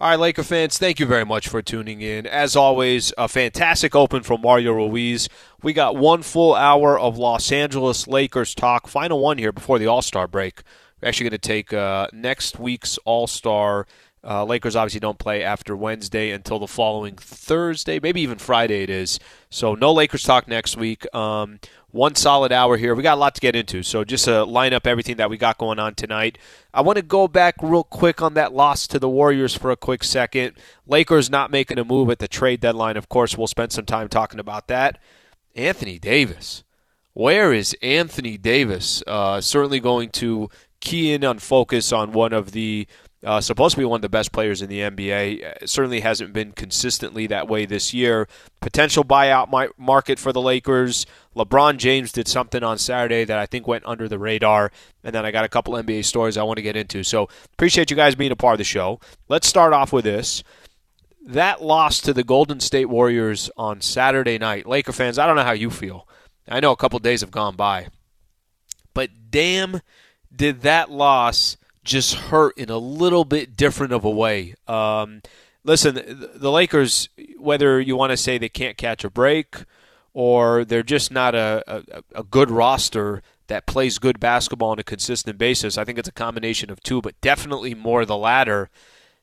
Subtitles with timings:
[0.00, 2.26] All right, Laker fans, thank you very much for tuning in.
[2.26, 5.28] As always, a fantastic open from Mario Ruiz.
[5.62, 8.88] We got one full hour of Los Angeles Lakers talk.
[8.88, 10.62] Final one here before the All Star break.
[11.00, 13.86] We're actually going to take uh, next week's All Star.
[14.26, 18.90] Uh, Lakers obviously don't play after Wednesday until the following Thursday, maybe even Friday it
[18.90, 19.20] is.
[19.50, 21.06] So no Lakers talk next week.
[21.14, 21.60] Um,
[21.90, 22.94] one solid hour here.
[22.94, 23.82] We got a lot to get into.
[23.82, 26.38] So just to line up everything that we got going on tonight,
[26.72, 29.76] I want to go back real quick on that loss to the Warriors for a
[29.76, 30.54] quick second.
[30.86, 32.96] Lakers not making a move at the trade deadline.
[32.96, 34.98] Of course, we'll spend some time talking about that.
[35.54, 36.64] Anthony Davis.
[37.12, 39.04] Where is Anthony Davis?
[39.06, 42.88] Uh, certainly going to key in on focus on one of the
[43.24, 45.62] uh, supposed to be one of the best players in the NBA.
[45.62, 48.28] Uh, certainly hasn't been consistently that way this year.
[48.60, 51.06] Potential buyout market for the Lakers.
[51.34, 54.70] LeBron James did something on Saturday that I think went under the radar.
[55.02, 57.02] And then I got a couple NBA stories I want to get into.
[57.02, 59.00] So appreciate you guys being a part of the show.
[59.28, 60.44] Let's start off with this.
[61.26, 64.66] That loss to the Golden State Warriors on Saturday night.
[64.66, 66.06] Laker fans, I don't know how you feel.
[66.46, 67.88] I know a couple days have gone by.
[68.92, 69.80] But damn,
[70.34, 74.54] did that loss just hurt in a little bit different of a way.
[74.66, 75.22] Um,
[75.64, 79.56] listen, the Lakers, whether you want to say they can't catch a break
[80.12, 84.84] or they're just not a, a, a, good roster that plays good basketball on a
[84.84, 88.70] consistent basis, I think it's a combination of two, but definitely more the latter.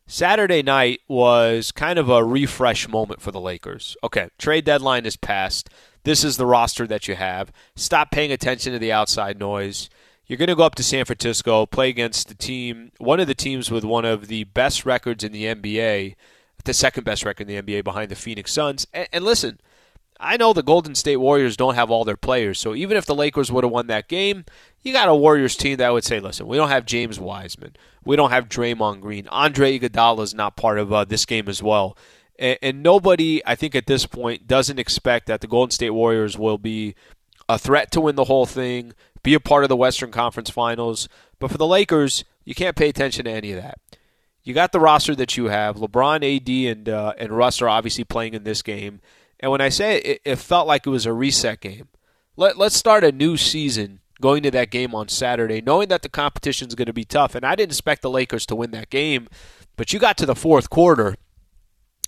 [0.05, 3.95] Saturday night was kind of a refresh moment for the Lakers.
[4.03, 5.69] Okay, trade deadline is passed.
[6.03, 7.51] This is the roster that you have.
[7.75, 9.89] Stop paying attention to the outside noise.
[10.31, 13.35] You're going to go up to San Francisco, play against the team, one of the
[13.35, 16.15] teams with one of the best records in the NBA,
[16.63, 18.87] the second best record in the NBA behind the Phoenix Suns.
[18.93, 19.59] And, and listen,
[20.21, 23.13] I know the Golden State Warriors don't have all their players, so even if the
[23.13, 24.45] Lakers would have won that game,
[24.83, 27.75] you got a Warriors team that would say, listen, we don't have James Wiseman.
[28.05, 29.27] We don't have Draymond Green.
[29.27, 31.97] Andre Iguodala is not part of uh, this game as well.
[32.39, 36.37] And, and nobody, I think at this point, doesn't expect that the Golden State Warriors
[36.37, 36.95] will be
[37.49, 41.07] a threat to win the whole thing, be a part of the Western Conference Finals.
[41.39, 43.79] But for the Lakers, you can't pay attention to any of that.
[44.43, 45.75] You got the roster that you have.
[45.75, 49.01] LeBron, AD, and uh, and Russ are obviously playing in this game.
[49.39, 51.89] And when I say it, it felt like it was a reset game.
[52.37, 56.09] Let, let's start a new season going to that game on Saturday, knowing that the
[56.09, 57.35] competition is going to be tough.
[57.35, 59.27] And I didn't expect the Lakers to win that game,
[59.75, 61.15] but you got to the fourth quarter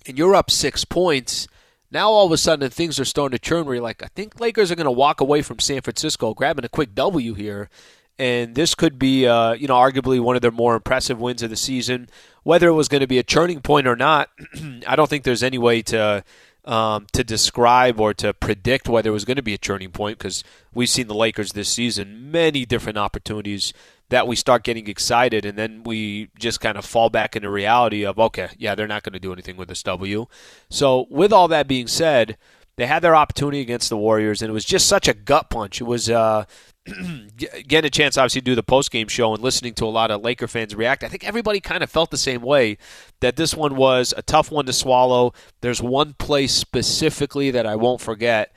[0.06, 1.48] and you're up six points
[1.94, 4.40] now all of a sudden things are starting to churn where you're like, I think
[4.40, 7.70] Lakers are going to walk away from San Francisco grabbing a quick W here.
[8.18, 11.50] And this could be, uh, you know, arguably one of their more impressive wins of
[11.50, 12.08] the season.
[12.42, 14.28] Whether it was going to be a turning point or not,
[14.86, 16.24] I don't think there's any way to
[16.64, 20.18] um, to describe or to predict whether it was going to be a turning point
[20.18, 23.74] because we've seen the Lakers this season many different opportunities
[24.10, 28.04] that we start getting excited and then we just kind of fall back into reality
[28.04, 30.26] of okay, yeah, they're not going to do anything with this W.
[30.70, 32.36] So with all that being said,
[32.76, 35.80] they had their opportunity against the Warriors and it was just such a gut punch.
[35.80, 36.44] It was uh,
[37.36, 40.10] getting a chance obviously to do the post game show and listening to a lot
[40.10, 41.02] of Laker fans react.
[41.02, 42.76] I think everybody kind of felt the same way
[43.20, 45.32] that this one was a tough one to swallow.
[45.60, 48.54] There's one play specifically that I won't forget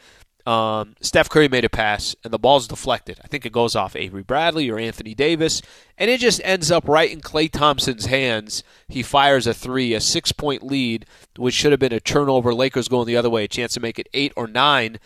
[0.48, 3.20] um, Steph Curry made a pass and the ball's deflected.
[3.22, 5.62] I think it goes off Avery Bradley or Anthony Davis,
[5.98, 8.64] and it just ends up right in Klay Thompson's hands.
[8.88, 11.06] He fires a three, a six point lead,
[11.36, 12.54] which should have been a turnover.
[12.54, 15.00] Lakers going the other way, a chance to make it eight or nine.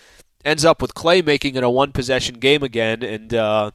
[0.46, 3.72] Ends up with Klay making it a one possession game again, and uh,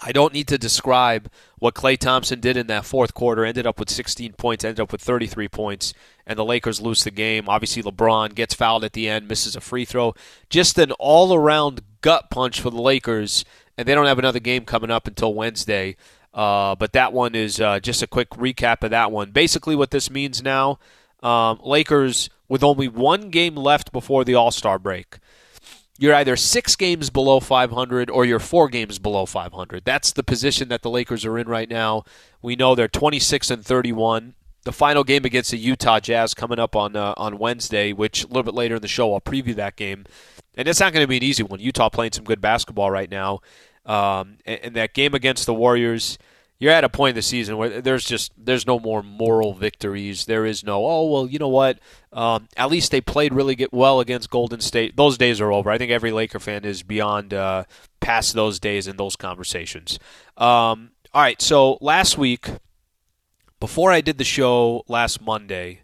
[0.00, 3.44] I don't need to describe what Klay Thompson did in that fourth quarter.
[3.44, 5.94] Ended up with 16 points, ended up with 33 points,
[6.26, 7.48] and the Lakers lose the game.
[7.48, 10.14] Obviously, LeBron gets fouled at the end, misses a free throw.
[10.50, 13.44] Just an all around gut punch for the Lakers,
[13.76, 15.96] and they don't have another game coming up until Wednesday.
[16.34, 19.30] Uh, but that one is uh, just a quick recap of that one.
[19.30, 20.78] Basically, what this means now
[21.22, 25.18] um, Lakers with only one game left before the All Star break
[25.98, 29.84] you're either six games below 500 or you're four games below 500.
[29.84, 32.04] That's the position that the Lakers are in right now.
[32.40, 34.34] We know they're 26 and 31.
[34.62, 38.28] The final game against the Utah Jazz coming up on uh, on Wednesday, which a
[38.28, 40.04] little bit later in the show I'll preview that game.
[40.54, 41.60] And it's not going to be an easy one.
[41.60, 43.40] Utah playing some good basketball right now,
[43.86, 46.18] um, and, and that game against the Warriors
[46.58, 50.24] you're at a point in the season where there's just there's no more moral victories.
[50.24, 51.78] There is no oh well you know what
[52.12, 54.96] um, at least they played really get well against Golden State.
[54.96, 55.70] Those days are over.
[55.70, 57.64] I think every Laker fan is beyond uh,
[58.00, 59.98] past those days and those conversations.
[60.36, 62.48] Um, all right, so last week
[63.60, 65.82] before I did the show last Monday,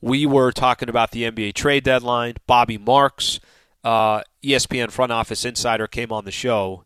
[0.00, 2.34] we were talking about the NBA trade deadline.
[2.46, 3.40] Bobby Marks,
[3.82, 6.84] uh, ESPN front office insider, came on the show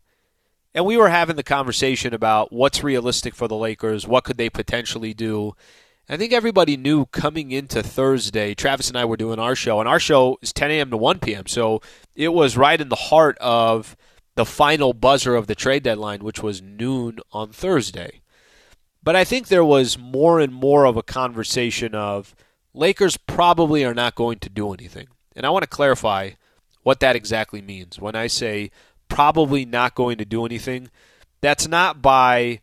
[0.73, 4.49] and we were having the conversation about what's realistic for the Lakers, what could they
[4.49, 5.55] potentially do.
[6.09, 9.87] I think everybody knew coming into Thursday, Travis and I were doing our show, and
[9.87, 10.89] our show is 10 a.m.
[10.91, 11.47] to 1 p.m.
[11.47, 11.81] So
[12.15, 13.95] it was right in the heart of
[14.35, 18.21] the final buzzer of the trade deadline, which was noon on Thursday.
[19.03, 22.35] But I think there was more and more of a conversation of
[22.73, 25.07] Lakers probably are not going to do anything.
[25.35, 26.31] And I want to clarify
[26.83, 27.99] what that exactly means.
[27.99, 28.71] When I say
[29.11, 30.89] probably not going to do anything.
[31.41, 32.61] That's not by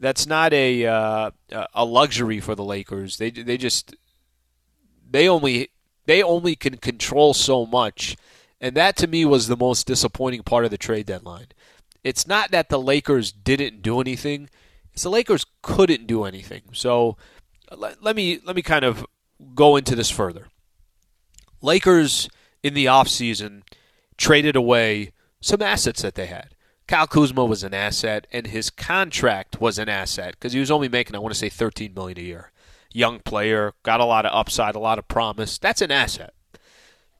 [0.00, 1.30] that's not a uh,
[1.74, 3.18] a luxury for the Lakers.
[3.18, 3.94] They they just
[5.08, 5.70] they only
[6.06, 8.16] they only can control so much,
[8.60, 11.48] and that to me was the most disappointing part of the trade deadline.
[12.02, 14.48] It's not that the Lakers didn't do anything;
[14.94, 16.62] it's the Lakers couldn't do anything.
[16.72, 17.18] So
[17.76, 19.04] let, let me let me kind of
[19.54, 20.46] go into this further.
[21.60, 22.30] Lakers
[22.62, 23.62] in the offseason
[24.16, 26.54] traded away some assets that they had.
[26.86, 30.88] Kyle Kuzma was an asset, and his contract was an asset because he was only
[30.88, 32.52] making, I want to say, thirteen million a year.
[32.92, 35.56] Young player, got a lot of upside, a lot of promise.
[35.58, 36.34] That's an asset.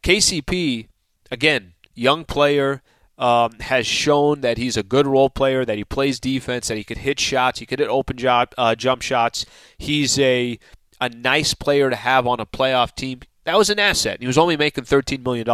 [0.02, 0.88] KCP,
[1.30, 2.82] again, young player,
[3.20, 6.82] um, has shown that he's a good role player, that he plays defense, that he
[6.84, 9.44] could hit shots, he could hit open job, uh, jump shots.
[9.78, 10.58] He's a
[11.00, 13.20] a nice player to have on a playoff team.
[13.44, 14.20] That was an asset.
[14.20, 15.46] He was only making $13 million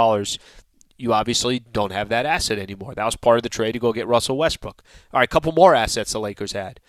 [0.97, 2.95] you obviously don't have that asset anymore.
[2.95, 4.83] That was part of the trade to go get Russell Westbrook.
[5.13, 6.81] All right, a couple more assets the Lakers had.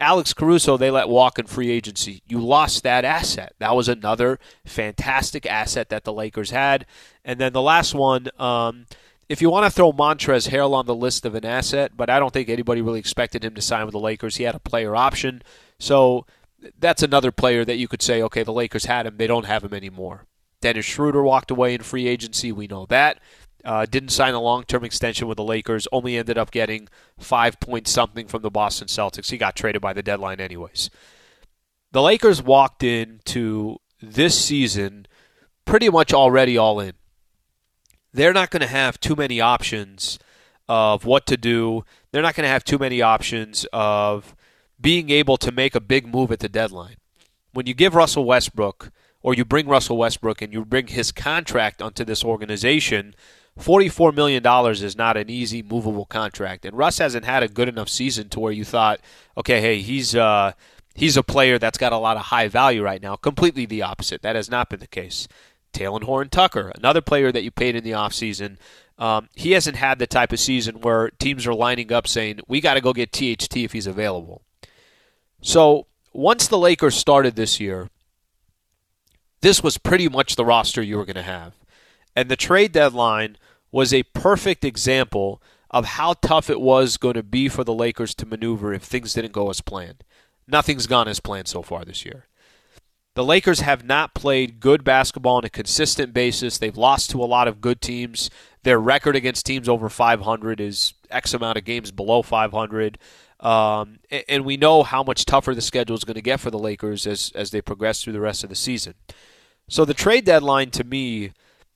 [0.00, 2.22] Alex Caruso, they let walk in free agency.
[2.26, 3.54] You lost that asset.
[3.58, 6.84] That was another fantastic asset that the Lakers had.
[7.24, 8.86] And then the last one, um,
[9.28, 12.18] if you want to throw Montrezl Harrell on the list of an asset, but I
[12.18, 14.36] don't think anybody really expected him to sign with the Lakers.
[14.36, 15.42] He had a player option.
[15.78, 16.26] So
[16.78, 19.16] that's another player that you could say, okay, the Lakers had him.
[19.16, 20.26] They don't have him anymore.
[20.60, 22.50] Dennis Schroeder walked away in free agency.
[22.50, 23.20] We know that.
[23.64, 26.88] Uh, didn't sign a long term extension with the Lakers, only ended up getting
[27.18, 29.30] five point something from the Boston Celtics.
[29.30, 30.90] He got traded by the deadline, anyways.
[31.92, 35.06] The Lakers walked into this season
[35.64, 36.92] pretty much already all in.
[38.12, 40.18] They're not going to have too many options
[40.68, 41.84] of what to do.
[42.12, 44.36] They're not going to have too many options of
[44.80, 46.96] being able to make a big move at the deadline.
[47.52, 48.90] When you give Russell Westbrook,
[49.22, 53.14] or you bring Russell Westbrook and you bring his contract onto this organization,
[53.58, 56.64] $44 million is not an easy movable contract.
[56.64, 59.00] And Russ hasn't had a good enough season to where you thought,
[59.36, 60.52] okay, hey, he's uh,
[60.94, 63.16] he's a player that's got a lot of high value right now.
[63.16, 64.22] Completely the opposite.
[64.22, 65.28] That has not been the case.
[65.72, 68.58] Talen Horton-Tucker, another player that you paid in the offseason.
[68.96, 72.60] Um, he hasn't had the type of season where teams are lining up saying, we
[72.60, 74.42] got to go get THT if he's available.
[75.42, 77.90] So once the Lakers started this year,
[79.40, 81.54] this was pretty much the roster you were going to have.
[82.16, 83.36] And the trade deadline
[83.74, 88.14] was a perfect example of how tough it was going to be for the Lakers
[88.14, 90.04] to maneuver if things didn't go as planned.
[90.46, 92.28] Nothing's gone as planned so far this year.
[93.16, 96.56] The Lakers have not played good basketball on a consistent basis.
[96.56, 98.30] They've lost to a lot of good teams.
[98.62, 102.96] Their record against teams over 500 is X amount of games below 500.
[103.40, 106.60] Um, and we know how much tougher the schedule is going to get for the
[106.60, 108.94] Lakers as, as they progress through the rest of the season.
[109.68, 111.32] So the trade deadline to me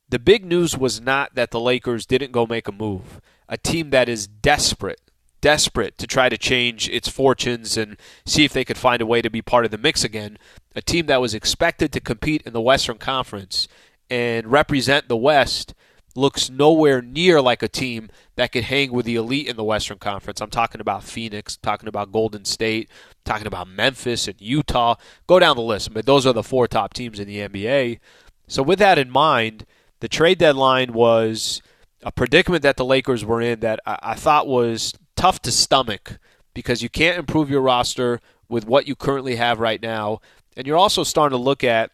[0.09, 3.21] the big news was not that the Lakers didn't go make a move.
[3.47, 5.01] A team that is desperate,
[5.41, 9.21] desperate to try to change its fortunes and see if they could find a way
[9.21, 10.37] to be part of the mix again.
[10.75, 13.67] A team that was expected to compete in the Western Conference
[14.09, 15.73] and represent the West
[16.15, 19.99] looks nowhere near like a team that could hang with the elite in the Western
[19.99, 20.41] Conference.
[20.41, 22.89] I'm talking about Phoenix, talking about Golden State,
[23.25, 24.95] talking about Memphis and Utah.
[25.27, 27.99] Go down the list, but those are the four top teams in the NBA.
[28.47, 29.65] So with that in mind,
[29.99, 31.61] the trade deadline was
[32.03, 36.17] a predicament that the Lakers were in that I, I thought was tough to stomach
[36.53, 40.19] because you can't improve your roster with what you currently have right now.
[40.57, 41.91] And you're also starting to look at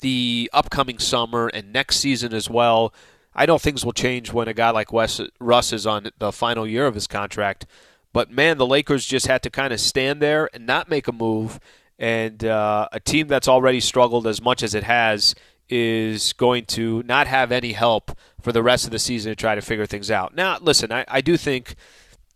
[0.00, 2.92] the upcoming summer and next season as well.
[3.34, 6.66] I know things will change when a guy like Wes, Russ is on the final
[6.66, 7.66] year of his contract.
[8.12, 11.12] But man, the Lakers just had to kind of stand there and not make a
[11.12, 11.60] move.
[11.98, 15.34] And uh, a team that's already struggled as much as it has
[15.70, 19.54] is going to not have any help for the rest of the season to try
[19.54, 20.34] to figure things out.
[20.34, 21.76] Now, listen, I, I do think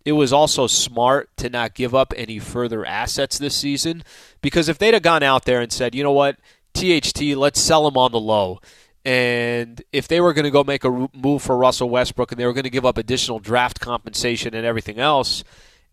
[0.05, 4.05] it was also smart to not give up any further assets this season
[4.41, 6.37] because if they'd have gone out there and said, you know what,
[6.75, 8.61] THT, let's sell him on the low.
[9.05, 12.47] And if they were going to go make a move for Russell Westbrook and they
[12.47, 15.45] were going to give up additional draft compensation and everything else,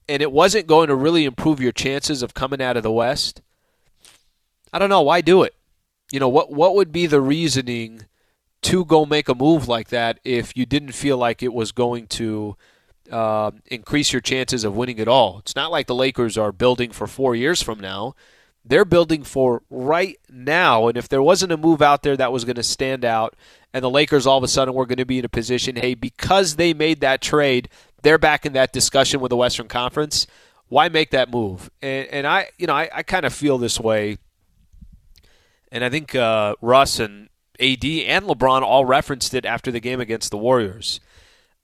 [0.08, 3.42] and it wasn't going to really improve your chances of coming out of the West,
[4.74, 5.02] I don't know.
[5.02, 5.54] Why do it?
[6.12, 8.06] You know, what, what would be the reasoning
[8.64, 12.08] to go make a move like that if you didn't feel like it was going
[12.08, 12.58] to
[13.10, 15.40] uh, increase your chances of winning at all?
[15.40, 18.14] It's not like the Lakers are building for four years from now.
[18.64, 20.88] They're building for right now.
[20.88, 23.36] And if there wasn't a move out there that was going to stand out,
[23.74, 25.96] and the Lakers all of a sudden were going to be in a position, hey,
[25.96, 27.70] because they made that trade,
[28.04, 30.28] they're back in that discussion with the Western Conference.
[30.68, 31.72] Why make that move?
[31.82, 34.18] And, and I, you know, I, I kind of feel this way.
[35.72, 40.02] And I think uh, Russ and AD and LeBron all referenced it after the game
[40.02, 41.00] against the Warriors.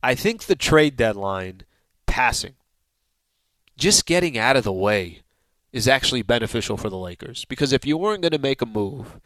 [0.02, 1.64] I think the trade deadline
[2.06, 2.54] passing,
[3.78, 5.24] just getting out of the way,
[5.74, 7.46] is actually beneficial for the Lakers.
[7.46, 9.20] Because if you weren't going to make a move,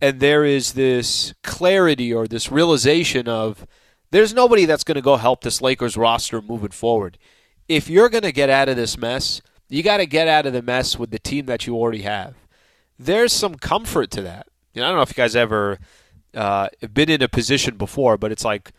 [0.00, 3.66] and there is this clarity or this realization of
[4.10, 7.18] there's nobody that's going to go help this Lakers roster moving forward.
[7.68, 10.52] If you're going to get out of this mess, you got to get out of
[10.52, 12.34] the mess with the team that you already have.
[12.98, 14.46] There's some comfort to that.
[14.72, 15.78] You know, I don't know if you guys ever
[16.34, 18.72] uh, been in a position before, but it's like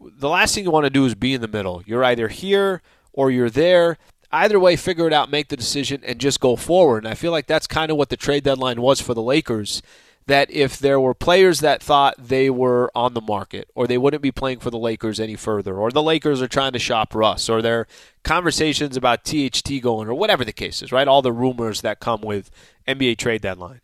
[0.00, 1.82] the last thing you want to do is be in the middle.
[1.86, 3.98] You're either here or you're there.
[4.32, 7.04] Either way, figure it out, make the decision, and just go forward.
[7.04, 9.80] And I feel like that's kind of what the trade deadline was for the Lakers.
[10.26, 14.22] That if there were players that thought they were on the market, or they wouldn't
[14.22, 17.50] be playing for the Lakers any further, or the Lakers are trying to shop Russ,
[17.50, 17.86] or there
[18.22, 21.06] conversations about THT going, or whatever the case is, right?
[21.06, 22.50] All the rumors that come with
[22.88, 23.82] NBA trade deadline.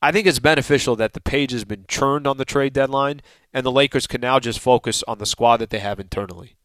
[0.00, 3.20] I think it's beneficial that the page has been churned on the trade deadline,
[3.52, 6.56] and the Lakers can now just focus on the squad that they have internally.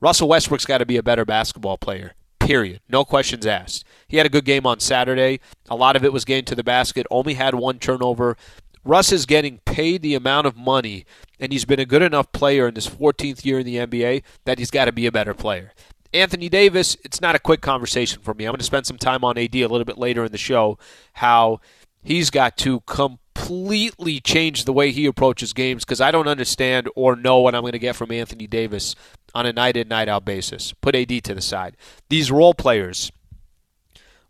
[0.00, 2.12] Russell Westbrook's got to be a better basketball player.
[2.44, 2.80] Period.
[2.88, 3.84] No questions asked.
[4.06, 5.40] He had a good game on Saturday.
[5.70, 7.06] A lot of it was getting to the basket.
[7.10, 8.36] Only had one turnover.
[8.84, 11.06] Russ is getting paid the amount of money,
[11.40, 14.58] and he's been a good enough player in this 14th year in the NBA that
[14.58, 15.72] he's got to be a better player.
[16.12, 18.44] Anthony Davis, it's not a quick conversation for me.
[18.44, 20.78] I'm going to spend some time on AD a little bit later in the show.
[21.14, 21.60] How
[22.02, 27.16] he's got to completely change the way he approaches games because I don't understand or
[27.16, 28.94] know what I'm going to get from Anthony Davis
[29.34, 30.72] on a night in, night out basis.
[30.72, 31.76] Put AD to the side.
[32.08, 33.10] These role players,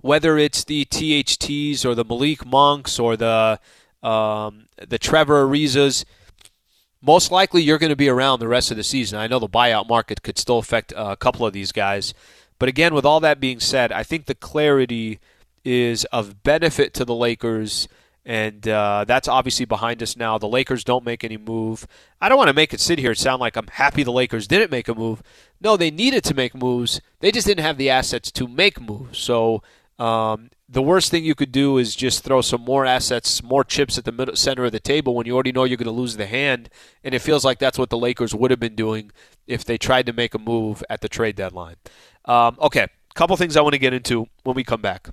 [0.00, 3.58] whether it's the THTs or the Malik Monks or the
[4.02, 6.04] um, the Trevor Arizas,
[7.00, 9.18] most likely you're going to be around the rest of the season.
[9.18, 12.12] I know the buyout market could still affect a couple of these guys.
[12.58, 15.20] But again, with all that being said, I think the clarity–
[15.64, 17.88] is of benefit to the Lakers,
[18.26, 20.38] and uh, that's obviously behind us now.
[20.38, 21.86] The Lakers don't make any move.
[22.20, 24.46] I don't want to make it sit here and sound like I'm happy the Lakers
[24.46, 25.22] didn't make a move.
[25.60, 27.00] No, they needed to make moves.
[27.20, 29.18] They just didn't have the assets to make moves.
[29.18, 29.62] So
[29.98, 33.98] um, the worst thing you could do is just throw some more assets, more chips
[33.98, 36.16] at the middle, center of the table when you already know you're going to lose
[36.16, 36.70] the hand.
[37.02, 39.12] And it feels like that's what the Lakers would have been doing
[39.46, 41.76] if they tried to make a move at the trade deadline.
[42.24, 45.10] Um, okay, couple things I want to get into when we come back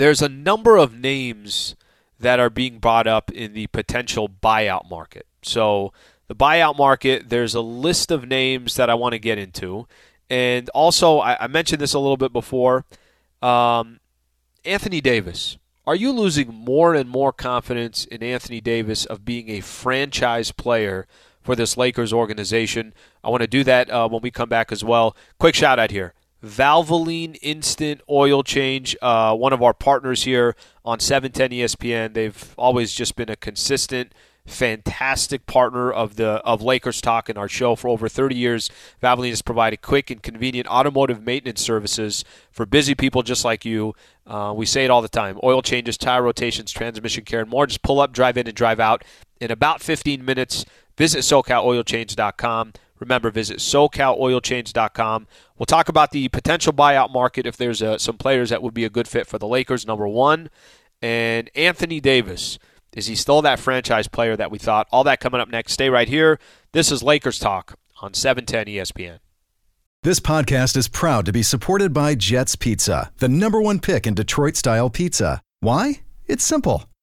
[0.00, 1.76] there's a number of names
[2.18, 5.26] that are being brought up in the potential buyout market.
[5.42, 5.92] So,
[6.26, 9.86] the buyout market, there's a list of names that I want to get into.
[10.30, 12.86] And also, I, I mentioned this a little bit before
[13.42, 14.00] um,
[14.64, 15.58] Anthony Davis.
[15.86, 21.06] Are you losing more and more confidence in Anthony Davis of being a franchise player
[21.42, 22.94] for this Lakers organization?
[23.22, 25.14] I want to do that uh, when we come back as well.
[25.38, 30.98] Quick shout out here Valvoline Instant Oil Change, uh, one of our partners here on
[30.98, 32.14] 710 ESPN.
[32.14, 34.14] They've always just been a consistent,
[34.46, 38.70] fantastic partner of the of Lakers Talk in our show for over 30 years.
[39.02, 43.94] Valvoline has provided quick and convenient automotive maintenance services for busy people just like you.
[44.26, 47.66] Uh, we say it all the time: oil changes, tire rotations, transmission care, and more.
[47.66, 49.04] Just pull up, drive in, and drive out
[49.40, 50.64] in about 15 minutes.
[50.96, 52.72] Visit SoCalOilChange.com.
[53.00, 55.26] Remember, visit SoCalOilChange.com.
[55.58, 58.84] We'll talk about the potential buyout market if there's uh, some players that would be
[58.84, 60.50] a good fit for the Lakers, number one.
[61.02, 62.58] And Anthony Davis.
[62.92, 64.88] Is he still that franchise player that we thought?
[64.90, 65.72] All that coming up next.
[65.72, 66.38] Stay right here.
[66.72, 69.18] This is Lakers Talk on 710 ESPN.
[70.02, 74.14] This podcast is proud to be supported by Jets Pizza, the number one pick in
[74.14, 75.42] Detroit style pizza.
[75.60, 76.00] Why?
[76.26, 76.89] It's simple.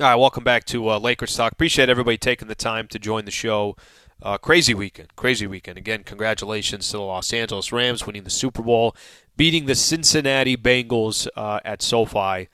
[0.00, 1.52] All right, welcome back to uh, Lakers Talk.
[1.52, 3.76] Appreciate everybody taking the time to join the show.
[4.22, 5.76] Uh, crazy weekend, crazy weekend.
[5.76, 8.96] Again, congratulations to the Los Angeles Rams winning the Super Bowl,
[9.36, 12.48] beating the Cincinnati Bengals uh, at SoFi.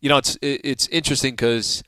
[0.00, 1.84] You know, it's it's interesting because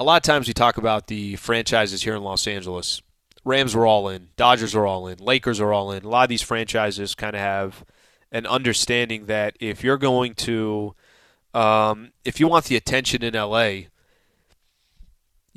[0.00, 3.02] a lot of times we talk about the franchises here in Los Angeles.
[3.44, 6.02] Rams are all in, Dodgers are all in, Lakers are all in.
[6.04, 7.84] A lot of these franchises kind of have
[8.32, 10.94] an understanding that if you're going to,
[11.52, 13.80] um, if you want the attention in LA,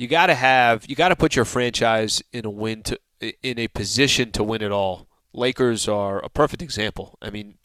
[0.02, 3.00] you got to have, you got to put your franchise in a win to,
[3.44, 5.08] in a position to win it all.
[5.32, 7.20] Lakers are a perfect example.
[7.22, 7.60] I mean,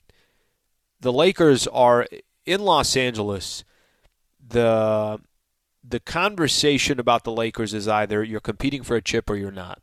[1.00, 2.07] the Lakers are
[2.45, 3.64] in Los Angeles.
[4.47, 5.19] The
[5.83, 9.81] the conversation about the Lakers is either you're competing for a chip or you're not.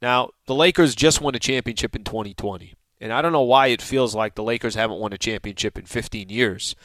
[0.00, 2.74] Now, the Lakers just won a championship in 2020.
[3.00, 5.84] And I don't know why it feels like the Lakers haven't won a championship in
[5.84, 6.76] 15 years.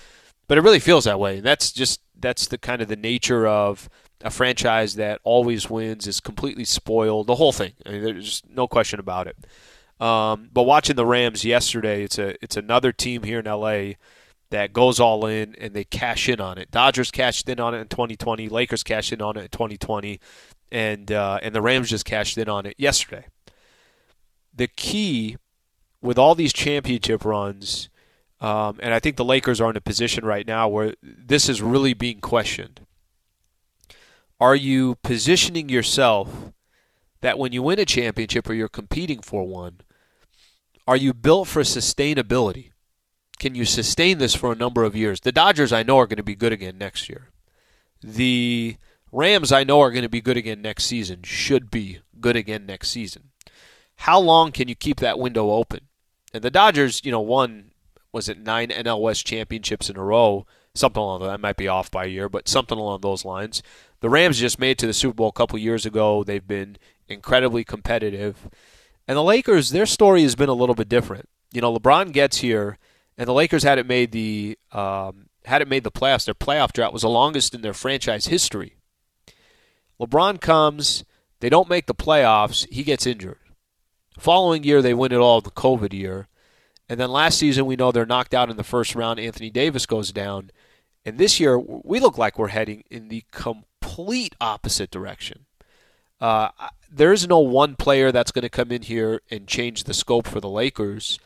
[0.48, 1.38] But it really feels that way.
[1.38, 3.88] And that's just that's the kind of the nature of
[4.21, 7.27] a franchise that always wins is completely spoiled.
[7.27, 7.73] The whole thing.
[7.85, 9.38] I mean, there's no question about it.
[9.99, 13.93] Um, but watching the Rams yesterday, it's a it's another team here in LA
[14.49, 16.71] that goes all in and they cash in on it.
[16.71, 18.49] Dodgers cashed in on it in 2020.
[18.49, 20.19] Lakers cashed in on it in 2020,
[20.71, 23.25] and uh, and the Rams just cashed in on it yesterday.
[24.53, 25.38] The key
[26.01, 27.89] with all these championship runs,
[28.39, 31.61] um, and I think the Lakers are in a position right now where this is
[31.61, 32.81] really being questioned.
[34.39, 36.51] Are you positioning yourself
[37.22, 39.81] that when you win a championship or you're competing for one,
[40.88, 42.72] are you built for sustainability?
[43.38, 45.22] Can you sustain this for a number of years?
[45.22, 47.29] The Dodgers, I know, are going to be good again next year.
[48.01, 48.77] The
[49.12, 52.65] Rams, I know, are going to be good again next season, should be good again
[52.65, 53.31] next season.
[53.98, 55.81] How long can you keep that window open?
[56.34, 57.72] And the Dodgers, you know, won,
[58.12, 60.46] was it nine NL West championships in a row?
[60.79, 61.39] Something along that.
[61.39, 63.62] might be off by a year, but something along those lines.
[64.00, 66.24] The Rams just made it to the Super Bowl a couple years ago.
[66.24, 68.50] They've been incredibly competitive.
[69.07, 71.27] And the Lakers, their story has been a little bit different.
[71.51, 72.77] You know, LeBron gets here
[73.19, 76.25] and the Lakers had it made the um, had it made the playoffs.
[76.25, 78.77] Their playoff drought was the longest in their franchise history.
[79.99, 81.04] LeBron comes,
[81.41, 82.65] they don't make the playoffs.
[82.71, 83.39] He gets injured.
[84.17, 86.30] Following year, they win it all the COVID year,
[86.88, 89.19] and then last season we know they're knocked out in the first round.
[89.19, 90.51] Anthony Davis goes down,
[91.05, 95.45] and this year we look like we're heading in the complete opposite direction.
[96.19, 96.49] Uh,
[96.91, 100.27] there is no one player that's going to come in here and change the scope
[100.27, 101.19] for the Lakers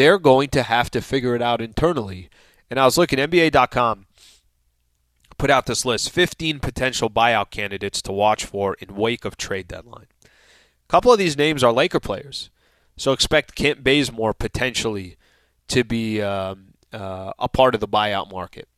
[0.00, 2.30] they're going to have to figure it out internally.
[2.70, 4.06] And I was looking, NBA.com
[5.36, 9.68] put out this list 15 potential buyout candidates to watch for in wake of trade
[9.68, 10.06] deadline.
[10.24, 12.48] A couple of these names are Laker players.
[12.96, 15.18] So expect Kent Bazemore potentially
[15.68, 18.68] to be um, uh, a part of the buyout market.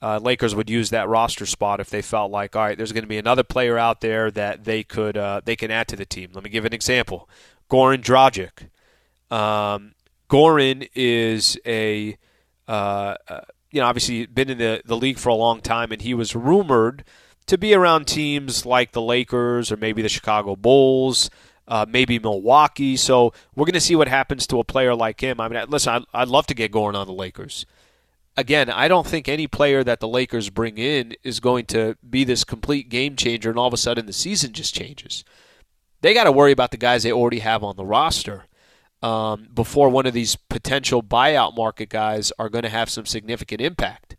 [0.00, 3.02] Uh, Lakers would use that roster spot if they felt like, all right, there's going
[3.02, 6.06] to be another player out there that they could uh, they can add to the
[6.06, 6.30] team.
[6.32, 7.28] Let me give an example:
[7.68, 8.68] Goran Dragic.
[9.34, 9.94] Um,
[10.28, 12.16] Goran is a,
[12.66, 16.02] uh, uh, you know, obviously been in the, the league for a long time, and
[16.02, 17.04] he was rumored
[17.46, 21.30] to be around teams like the Lakers or maybe the Chicago Bulls,
[21.66, 22.96] uh, maybe Milwaukee.
[22.96, 25.40] So we're going to see what happens to a player like him.
[25.40, 27.64] I mean, listen, I, I'd love to get Goran on the Lakers.
[28.38, 32.22] Again, I don't think any player that the Lakers bring in is going to be
[32.22, 35.24] this complete game changer, and all of a sudden the season just changes.
[36.02, 38.44] They got to worry about the guys they already have on the roster
[39.02, 43.60] um, before one of these potential buyout market guys are going to have some significant
[43.60, 44.14] impact.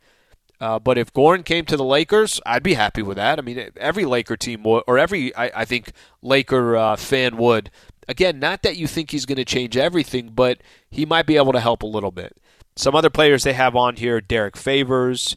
[0.60, 3.40] Uh, but if Goran came to the Lakers, I'd be happy with that.
[3.40, 7.72] I mean, every Laker team would, or every I, I think Laker uh, fan would.
[8.10, 11.54] Again, not that you think he's going to change everything, but he might be able
[11.54, 12.36] to help a little bit.
[12.76, 15.36] Some other players they have on here: Derrick Favors,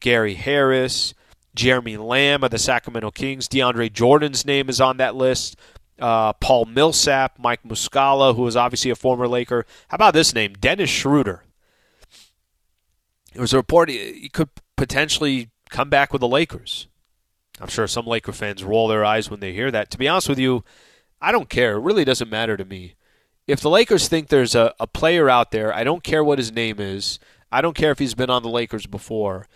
[0.00, 1.14] Gary Harris,
[1.54, 3.48] Jeremy Lamb of the Sacramento Kings.
[3.48, 5.56] DeAndre Jordan's name is on that list
[5.98, 9.64] uh, Paul Millsap, Mike Muscala, who is obviously a former Laker.
[9.88, 11.44] How about this name, Dennis Schroeder?
[13.32, 16.88] There was a report he could potentially come back with the Lakers.
[17.60, 19.90] I'm sure some Laker fans roll their eyes when they hear that.
[19.90, 20.64] To be honest with you,
[21.20, 21.76] I don't care.
[21.76, 22.94] It really doesn't matter to me.
[23.46, 26.52] If the Lakers think there's a, a player out there, I don't care what his
[26.52, 27.18] name is.
[27.52, 29.46] I don't care if he's been on the Lakers before.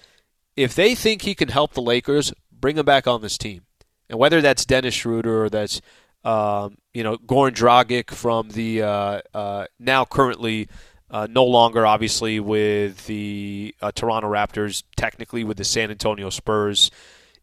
[0.57, 3.63] If they think he can help the Lakers, bring him back on this team.
[4.11, 5.81] And whether that's Dennis Schroeder or that's
[6.25, 10.69] um, you know, Goran Dragic from the uh, uh, now currently
[11.11, 16.91] uh, no longer obviously with the uh, Toronto Raptors, technically with the San Antonio Spurs.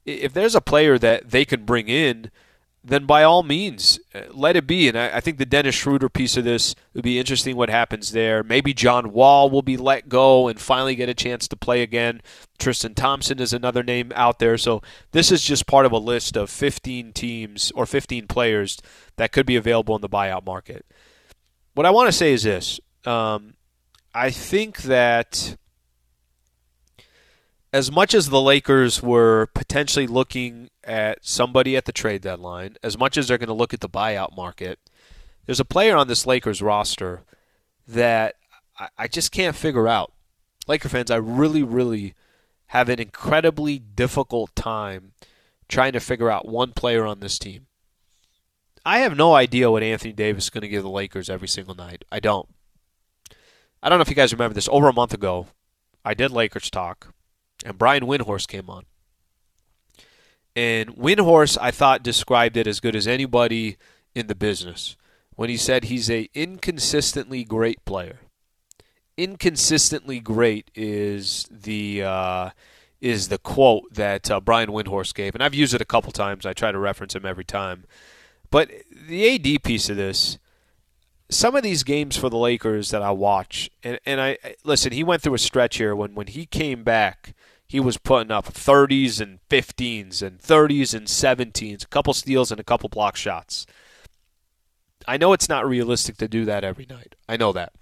[0.05, 2.29] If there's a player that they can bring in
[2.88, 4.88] then by all means, uh, let it be.
[4.88, 8.12] And I, I, think the Dennis Schroeder piece of this would be interesting what happens
[8.12, 8.43] there.
[8.43, 12.21] Maybe John Wall will be let go and finally get a chance to play again.
[12.60, 14.58] Tristan Thompson is another name out there.
[14.58, 18.78] So this is just part of a list of 15 teams or 15 players
[19.15, 20.86] that could be available in the buyout market.
[21.74, 23.56] What I want to say is this um,
[24.13, 25.58] I think that
[27.74, 32.98] as much as the Lakers were potentially looking at somebody at the trade deadline, as
[32.98, 34.80] much as they're going to look at the buyout market,
[35.45, 37.24] there's a player on this Lakers roster
[37.88, 38.36] that
[38.98, 40.12] I just can't figure out.
[40.67, 42.13] Laker fans, I really, really
[42.67, 45.13] have an incredibly difficult time
[45.67, 47.67] trying to figure out one player on this team.
[48.86, 51.76] I have no idea what Anthony Davis is going to give the Lakers every single
[51.76, 52.06] night.
[52.12, 52.48] I don't.
[53.82, 54.69] I don't know if you guys remember this.
[54.69, 55.48] Over a month ago,
[56.04, 57.13] I did Lakers talk
[57.63, 58.86] and Brian Windhorst came on.
[60.56, 63.78] And Windhorst, I thought, described it as good as anybody
[64.13, 64.96] in the business
[65.36, 68.20] when he said he's a inconsistently great player.
[69.18, 72.50] Inconsistently great is the uh,
[73.02, 76.46] is the quote that uh, Brian Windhorst gave, and I've used it a couple times.
[76.46, 77.86] I try to reference him every time.
[78.50, 78.72] But
[79.08, 80.38] the AD piece of this,
[81.30, 85.04] some of these games for the Lakers that I watch, and, and I listen, he
[85.04, 87.34] went through a stretch here when when he came back
[87.67, 92.60] he was putting up 30s and 15s and 30s and 17s, a couple steals and
[92.60, 93.65] a couple block shots.
[95.08, 97.15] I know it's not realistic to do that every night.
[97.28, 97.73] I know that.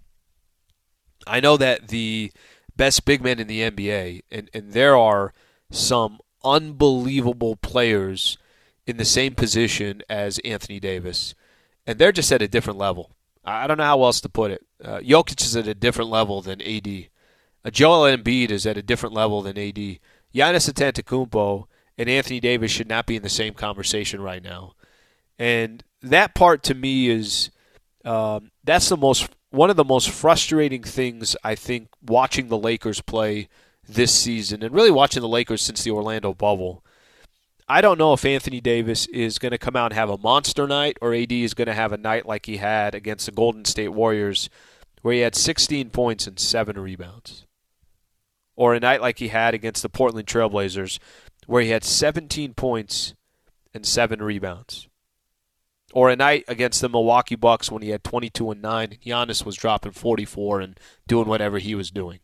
[1.25, 2.31] I know that the
[2.75, 5.33] best big men in the NBA, and, and there are
[5.71, 8.37] some unbelievable players
[8.85, 11.35] in the same position as Anthony Davis,
[11.87, 13.11] and they're just at a different level.
[13.45, 14.65] I don't know how else to put it.
[14.83, 17.07] Uh, Jokic is at a different level than AD.
[17.71, 19.75] Joel Embiid is at a different level than AD.
[19.75, 19.99] Giannis
[20.33, 24.73] Antetokounmpo and Anthony Davis should not be in the same conversation right now.
[25.39, 27.51] And that part to me is
[28.03, 33.01] um, that's the most one of the most frustrating things I think watching the Lakers
[33.01, 33.49] play
[33.87, 36.83] this season and really watching the Lakers since the Orlando bubble.
[37.69, 40.67] I don't know if Anthony Davis is going to come out and have a monster
[40.67, 43.63] night or AD is going to have a night like he had against the Golden
[43.63, 44.49] State Warriors
[45.01, 47.45] where he had 16 points and 7 rebounds
[48.55, 50.99] or a night like he had against the Portland Trailblazers,
[51.47, 53.13] where he had 17 points
[53.73, 54.87] and seven rebounds,
[55.93, 59.45] or a night against the Milwaukee Bucks when he had 22 and nine, and Giannis
[59.45, 62.19] was dropping 44 and doing whatever he was doing.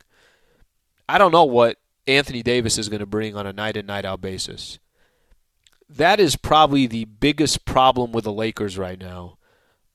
[1.08, 4.06] I don't know what Anthony Davis is going to bring on a night in night
[4.06, 4.80] out basis.
[5.90, 9.38] That is probably the biggest problem with the Lakers right now,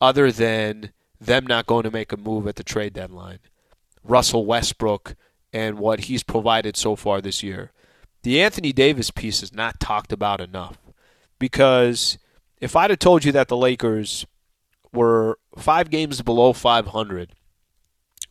[0.00, 3.38] other than them not going to make a move at the trade deadline.
[4.02, 5.14] Russell Westbrook
[5.54, 7.70] and what he's provided so far this year.
[8.24, 10.78] The Anthony Davis piece is not talked about enough
[11.38, 12.18] because
[12.60, 14.26] if I'd have told you that the Lakers
[14.92, 17.30] were five games below 500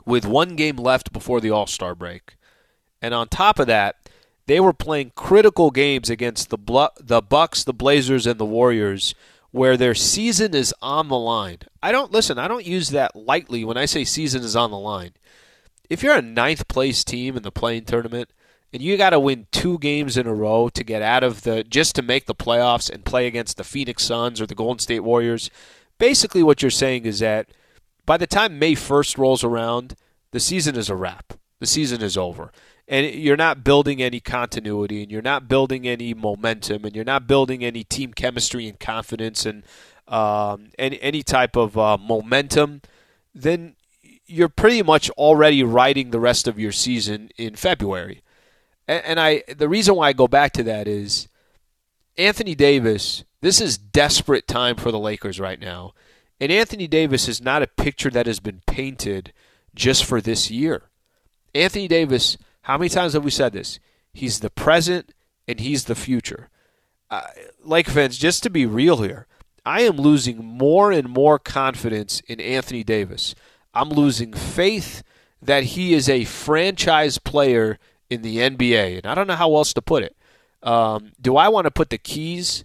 [0.05, 2.35] with one game left before the All Star break,
[3.01, 4.09] and on top of that,
[4.45, 9.15] they were playing critical games against the the Bucks, the Blazers, and the Warriors,
[9.51, 11.59] where their season is on the line.
[11.81, 12.37] I don't listen.
[12.37, 15.13] I don't use that lightly when I say season is on the line
[15.89, 18.29] if you're a ninth place team in the play-in tournament
[18.71, 21.63] and you got to win two games in a row to get out of the
[21.63, 25.01] just to make the playoffs and play against the Phoenix Suns or the Golden State
[25.01, 25.49] Warriors,
[25.99, 27.49] basically what you're saying is that
[28.05, 29.95] by the time May 1st rolls around,
[30.31, 31.33] the season is a wrap.
[31.59, 32.51] The season is over.
[32.87, 37.27] And you're not building any continuity and you're not building any momentum and you're not
[37.27, 39.63] building any team chemistry and confidence and
[40.07, 42.81] um, any, any type of uh, momentum,
[43.33, 43.75] then
[44.25, 48.21] you're pretty much already writing the rest of your season in February.
[48.87, 51.27] And, and I the reason why I go back to that is
[52.17, 55.93] Anthony Davis, this is desperate time for the Lakers right now.
[56.39, 59.33] And Anthony Davis is not a picture that has been painted
[59.73, 60.83] just for this year.
[61.55, 63.79] Anthony Davis, how many times have we said this?
[64.13, 65.13] He's the present
[65.47, 66.49] and he's the future.
[67.09, 67.21] Uh,
[67.63, 69.27] Lake fans, just to be real here,
[69.65, 73.35] I am losing more and more confidence in Anthony Davis.
[73.73, 75.03] I'm losing faith
[75.41, 77.77] that he is a franchise player
[78.09, 78.97] in the NBA.
[78.97, 80.15] And I don't know how else to put it.
[80.61, 82.63] Um, do I want to put the keys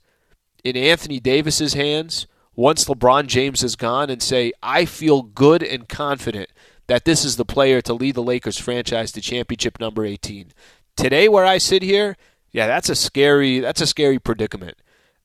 [0.62, 5.88] in Anthony Davis's hands once LeBron James is gone and say, I feel good and
[5.88, 6.50] confident
[6.86, 10.52] that this is the player to lead the Lakers franchise to championship number 18?
[10.96, 12.16] Today, where I sit here,
[12.50, 14.76] yeah, that's a scary that's a scary predicament.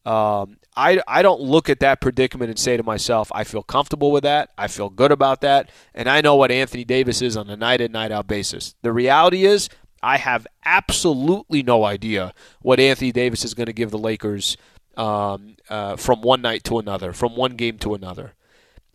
[0.05, 4.11] Um, I, I don't look at that predicament and say to myself, I feel comfortable
[4.11, 4.51] with that.
[4.57, 5.69] I feel good about that.
[5.93, 8.75] And I know what Anthony Davis is on a night in, night out basis.
[8.81, 9.69] The reality is,
[10.01, 14.57] I have absolutely no idea what Anthony Davis is going to give the Lakers
[14.97, 18.33] um, uh, from one night to another, from one game to another.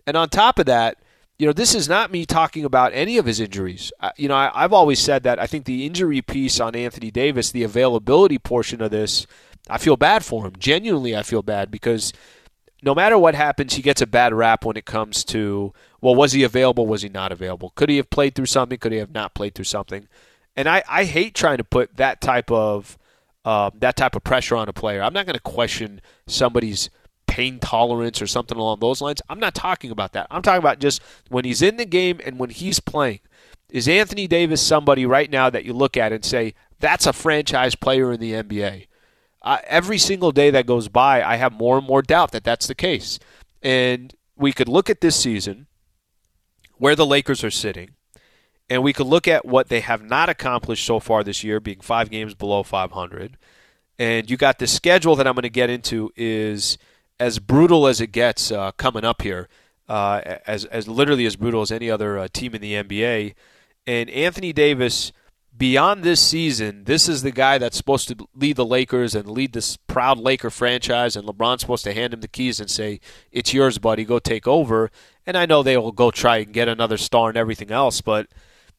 [0.06, 0.98] And on top of that,
[1.38, 3.92] you know, this is not me talking about any of his injuries.
[4.16, 7.52] you know, I, have always said that I think the injury piece on Anthony Davis,
[7.52, 9.26] the availability portion of this,
[9.68, 10.54] I feel bad for him.
[10.58, 12.12] Genuinely, I feel bad because
[12.82, 16.32] no matter what happens, he gets a bad rap when it comes to, well, was
[16.32, 16.86] he available?
[16.86, 17.72] Was he not available?
[17.74, 18.78] Could he have played through something?
[18.78, 20.08] Could he have not played through something?
[20.56, 22.98] And I, I hate trying to put that type of
[23.44, 25.02] uh, that type of pressure on a player.
[25.02, 26.90] I'm not going to question somebody's
[27.26, 29.22] pain tolerance or something along those lines.
[29.28, 30.26] I'm not talking about that.
[30.30, 33.20] I'm talking about just when he's in the game and when he's playing.
[33.70, 37.74] Is Anthony Davis somebody right now that you look at and say, that's a franchise
[37.74, 38.86] player in the NBA?
[39.44, 42.74] Every single day that goes by, I have more and more doubt that that's the
[42.74, 43.18] case.
[43.62, 45.66] And we could look at this season,
[46.76, 47.90] where the Lakers are sitting,
[48.70, 51.80] and we could look at what they have not accomplished so far this year, being
[51.80, 53.36] five games below 500.
[53.98, 56.78] And you got the schedule that I'm going to get into is
[57.18, 59.48] as brutal as it gets uh, coming up here,
[59.88, 63.34] uh, as as literally as brutal as any other uh, team in the NBA.
[63.86, 65.12] And Anthony Davis,
[65.58, 69.52] beyond this season, this is the guy that's supposed to lead the Lakers and lead
[69.52, 71.16] this proud Laker franchise.
[71.16, 73.00] And LeBron's supposed to hand him the keys and say,
[73.32, 74.04] "It's yours, buddy.
[74.04, 74.90] Go take over."
[75.26, 78.28] And I know they will go try and get another star and everything else, but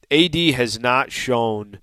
[0.09, 1.79] AD has not shown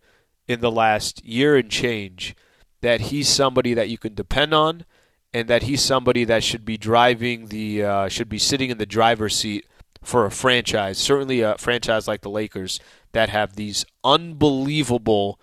[0.48, 2.34] in the last year and change
[2.80, 4.84] that he's somebody that you can depend on
[5.32, 8.86] and that he's somebody that should be driving the uh, should be sitting in the
[8.86, 9.66] driver's seat
[10.06, 12.80] for a franchise, certainly a franchise like the Lakers
[13.12, 15.40] that have these unbelievable,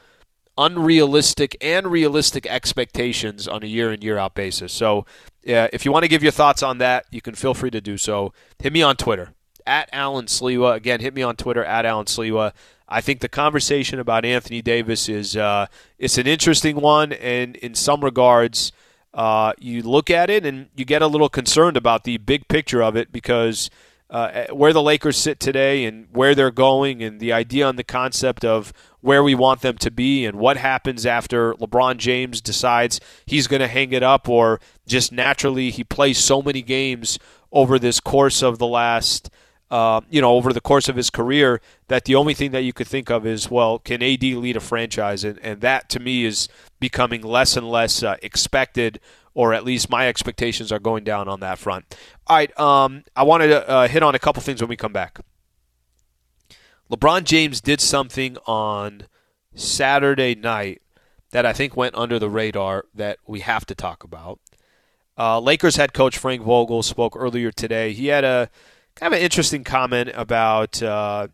[0.58, 4.72] unrealistic, and realistic expectations on a year in year out basis.
[4.72, 5.00] So,
[5.48, 7.82] uh, if you want to give your thoughts on that, you can feel free to
[7.82, 8.34] do so.
[8.60, 9.34] Hit me on Twitter
[9.68, 10.76] at Alan Sliwa.
[10.76, 12.54] Again, hit me on Twitter at Alan Sliwa.
[12.88, 17.76] I think the conversation about Anthony Davis is uh, it's an interesting one, and in
[17.76, 18.72] some regards
[19.14, 22.82] uh, you look at it and you get a little concerned about the big picture
[22.82, 23.70] of it because
[24.14, 27.84] uh, where the Lakers sit today and where they're going and the idea and the
[27.84, 28.72] concept of
[29.02, 33.60] where we want them to be and what happens after LeBron James decides he's going
[33.60, 37.18] to hang it up or just naturally he plays so many games
[37.52, 39.30] over this course of the last–
[39.74, 42.72] uh, you know, over the course of his career, that the only thing that you
[42.72, 45.24] could think of is, well, can AD lead a franchise?
[45.24, 46.48] And, and that to me is
[46.80, 49.00] becoming less and less uh, expected,
[49.34, 51.98] or at least my expectations are going down on that front.
[52.28, 54.94] All right, um, I wanted to uh, hit on a couple things when we come
[54.94, 55.20] back.
[56.92, 59.08] LeBron James did something on
[59.56, 60.82] Saturday night
[61.32, 64.40] that I think went under the radar that we have to talk about.
[65.18, 67.94] Uh, Lakers head coach Frank Vogel spoke earlier today.
[67.94, 68.50] He had a
[68.96, 71.28] kind of an interesting comment about uh,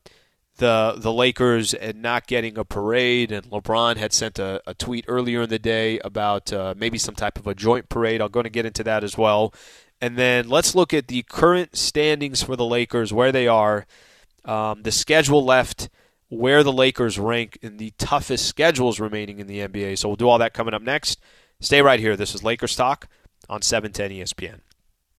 [0.59, 3.31] the the Lakers and not getting a parade.
[3.31, 7.15] And LeBron had sent a, a tweet earlier in the day about uh, maybe some
[7.15, 8.21] type of a joint parade.
[8.21, 9.53] I'm going to get into that as well.
[10.01, 13.85] And then let's look at the current standings for the Lakers, where they are,
[14.45, 15.89] um, the schedule left,
[16.29, 19.97] where the Lakers rank in the toughest schedules remaining in the NBA.
[19.97, 21.19] So we'll do all that coming up next.
[21.59, 22.15] Stay right here.
[22.15, 23.07] This is Lakers Talk
[23.49, 24.61] on 710 ESPN.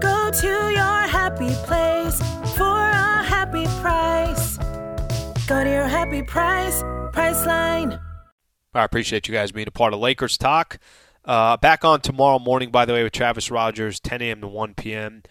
[0.00, 2.18] Go to your happy place
[2.56, 4.58] for a happy price.
[5.46, 6.82] Go to your happy price,
[7.12, 8.00] Priceline.
[8.74, 10.78] I appreciate you guys being a part of Lakers Talk.
[11.24, 14.40] Uh, back on tomorrow morning, by the way, with Travis Rogers, 10 a.m.
[14.42, 15.22] to 1 p.m.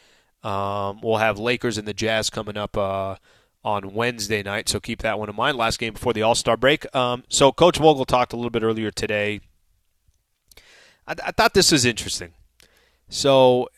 [0.43, 3.15] Um, we'll have Lakers and the Jazz coming up uh,
[3.63, 5.57] on Wednesday night, so keep that one in mind.
[5.57, 6.93] Last game before the All Star break.
[6.95, 9.41] Um, so Coach Vogel talked a little bit earlier today.
[11.07, 12.33] I, I thought this was interesting.
[13.09, 13.69] So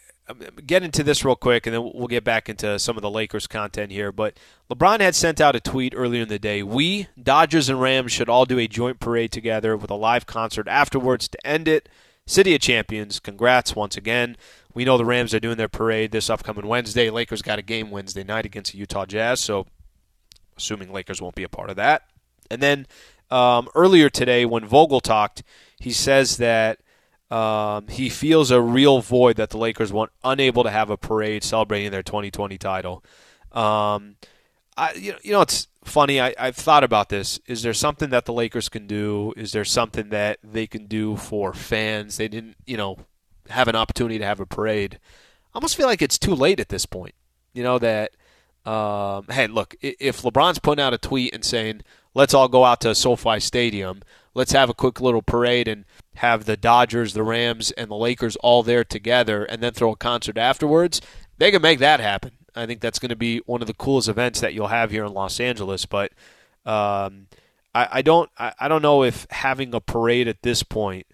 [0.65, 3.47] get into this real quick, and then we'll get back into some of the Lakers
[3.47, 4.11] content here.
[4.11, 4.37] But
[4.69, 6.63] LeBron had sent out a tweet earlier in the day.
[6.63, 10.67] We, Dodgers and Rams, should all do a joint parade together with a live concert
[10.67, 11.89] afterwards to end it.
[12.25, 14.35] City of Champions, congrats once again.
[14.73, 17.09] We know the Rams are doing their parade this upcoming Wednesday.
[17.09, 19.65] Lakers got a game Wednesday night against the Utah Jazz, so
[20.57, 22.03] assuming Lakers won't be a part of that.
[22.51, 22.85] And then
[23.31, 25.43] um, earlier today, when Vogel talked,
[25.79, 26.79] he says that
[27.29, 31.43] um, he feels a real void that the Lakers weren't unable to have a parade
[31.43, 33.03] celebrating their 2020 title.
[33.51, 34.15] Um,
[34.77, 36.21] I, you know, you know, it's funny.
[36.21, 37.39] I, I've thought about this.
[37.45, 39.33] Is there something that the Lakers can do?
[39.35, 42.17] Is there something that they can do for fans?
[42.17, 42.97] They didn't, you know,
[43.49, 44.99] have an opportunity to have a parade.
[45.53, 47.15] I almost feel like it's too late at this point.
[47.53, 48.11] You know that.
[48.65, 51.81] Um, hey, look, if LeBron's putting out a tweet and saying,
[52.13, 54.01] "Let's all go out to SoFi Stadium,"
[54.33, 55.85] let's have a quick little parade and
[56.17, 59.95] have the Dodgers, the Rams, and the Lakers all there together and then throw a
[59.95, 61.01] concert afterwards,
[61.37, 62.31] they can make that happen.
[62.55, 65.05] I think that's going to be one of the coolest events that you'll have here
[65.05, 65.85] in Los Angeles.
[65.85, 66.11] But
[66.65, 67.27] um,
[67.73, 71.05] I, I, don't I, I, don't know if having a parade at this point,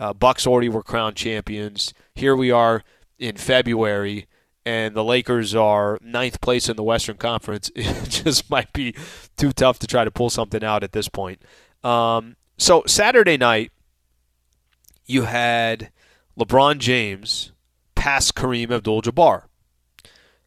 [0.00, 1.94] uh, Bucks already were crowned champions.
[2.14, 2.82] Here we are
[3.18, 4.26] in February,
[4.66, 7.70] and the Lakers are ninth place in the Western Conference.
[7.76, 8.94] It just might be
[9.36, 11.42] too tough to try to pull something out at this point.
[11.84, 13.72] Um, so Saturday night,
[15.10, 15.90] you had
[16.38, 17.52] LeBron James
[17.94, 19.44] pass Kareem Abdul-Jabbar.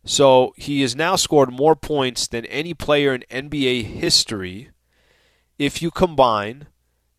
[0.05, 4.69] So he has now scored more points than any player in NBA history
[5.57, 6.67] if you combine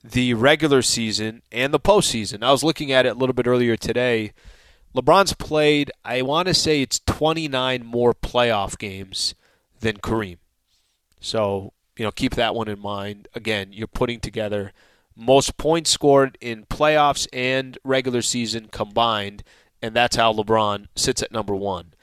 [0.03, 2.43] the regular season and the postseason.
[2.43, 4.33] I was looking at it a little bit earlier today.
[4.95, 9.35] LeBron's played, I want to say it's 29 more playoff games
[9.81, 10.39] than Kareem.
[11.21, 13.29] So you know, keep that one in mind.
[13.35, 14.73] Again, you're putting together
[15.17, 19.43] most points scored in playoffs and regular season combined,
[19.83, 21.95] and that's how LeBron sits at number one.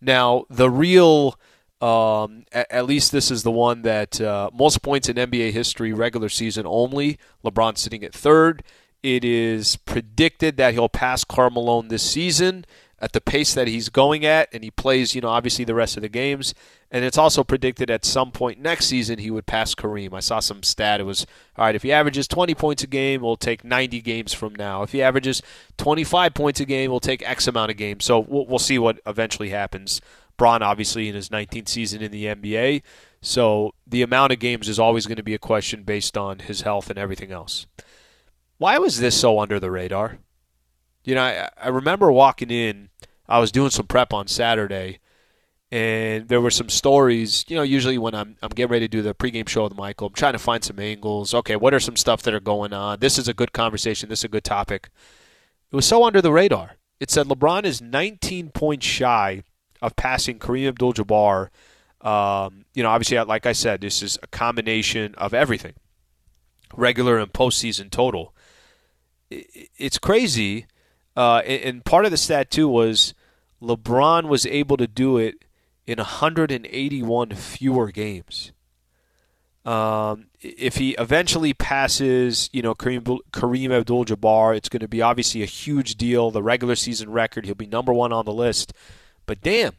[0.00, 1.38] Now, the real,
[1.80, 5.92] um, at, at, least this is the one that uh, most points in NBA history,
[5.92, 7.18] regular season only.
[7.44, 8.62] LeBron sitting at third.
[9.02, 12.64] It is predicted that he'll pass Karl Malone this season
[13.00, 15.96] at the pace that he's going at, and he plays, you know, obviously the rest
[15.96, 16.54] of the games.
[16.92, 20.12] And it's also predicted at some point next season he would pass Kareem.
[20.12, 21.00] I saw some stat.
[21.00, 21.24] It was,
[21.56, 24.82] all right, if he averages 20 points a game, we'll take 90 games from now.
[24.82, 25.40] If he averages
[25.78, 28.04] 25 points a game, we'll take X amount of games.
[28.04, 30.00] So we'll, we'll see what eventually happens.
[30.36, 32.82] Bron, obviously, in his 19th season in the NBA.
[33.22, 36.62] So the amount of games is always going to be a question based on his
[36.62, 37.66] health and everything else.
[38.58, 40.18] Why was this so under the radar?
[41.04, 42.88] You know, I, I remember walking in.
[43.28, 44.98] I was doing some prep on Saturday,
[45.72, 47.44] and there were some stories.
[47.48, 50.08] You know, usually when I'm I'm getting ready to do the pregame show with Michael,
[50.08, 51.34] I'm trying to find some angles.
[51.34, 53.00] Okay, what are some stuff that are going on?
[53.00, 54.08] This is a good conversation.
[54.08, 54.90] This is a good topic.
[55.70, 56.76] It was so under the radar.
[56.98, 59.42] It said LeBron is 19 points shy
[59.80, 61.48] of passing Kareem Abdul-Jabbar.
[62.02, 65.74] Um, you know, obviously, like I said, this is a combination of everything,
[66.74, 68.34] regular and postseason total.
[69.30, 70.66] It's crazy
[71.16, 73.14] uh, and part of the stat too was
[73.62, 75.44] LeBron was able to do it
[75.86, 78.52] in 181 fewer games.
[79.64, 85.42] Um, if he eventually passes, you know, Kareem, Kareem Abdul-Jabbar, it's going to be obviously
[85.42, 86.30] a huge deal.
[86.30, 88.72] The regular season record, he'll be number one on the list.
[89.26, 89.74] But damn,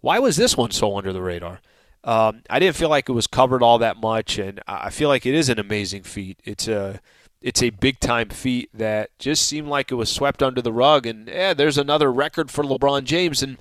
[0.00, 1.60] why was this one so under the radar?
[2.02, 5.26] Um, I didn't feel like it was covered all that much, and I feel like
[5.26, 6.40] it is an amazing feat.
[6.44, 7.00] It's a
[7.42, 11.06] it's a big time feat that just seemed like it was swept under the rug.
[11.06, 13.42] And yeah, there's another record for LeBron James.
[13.42, 13.56] And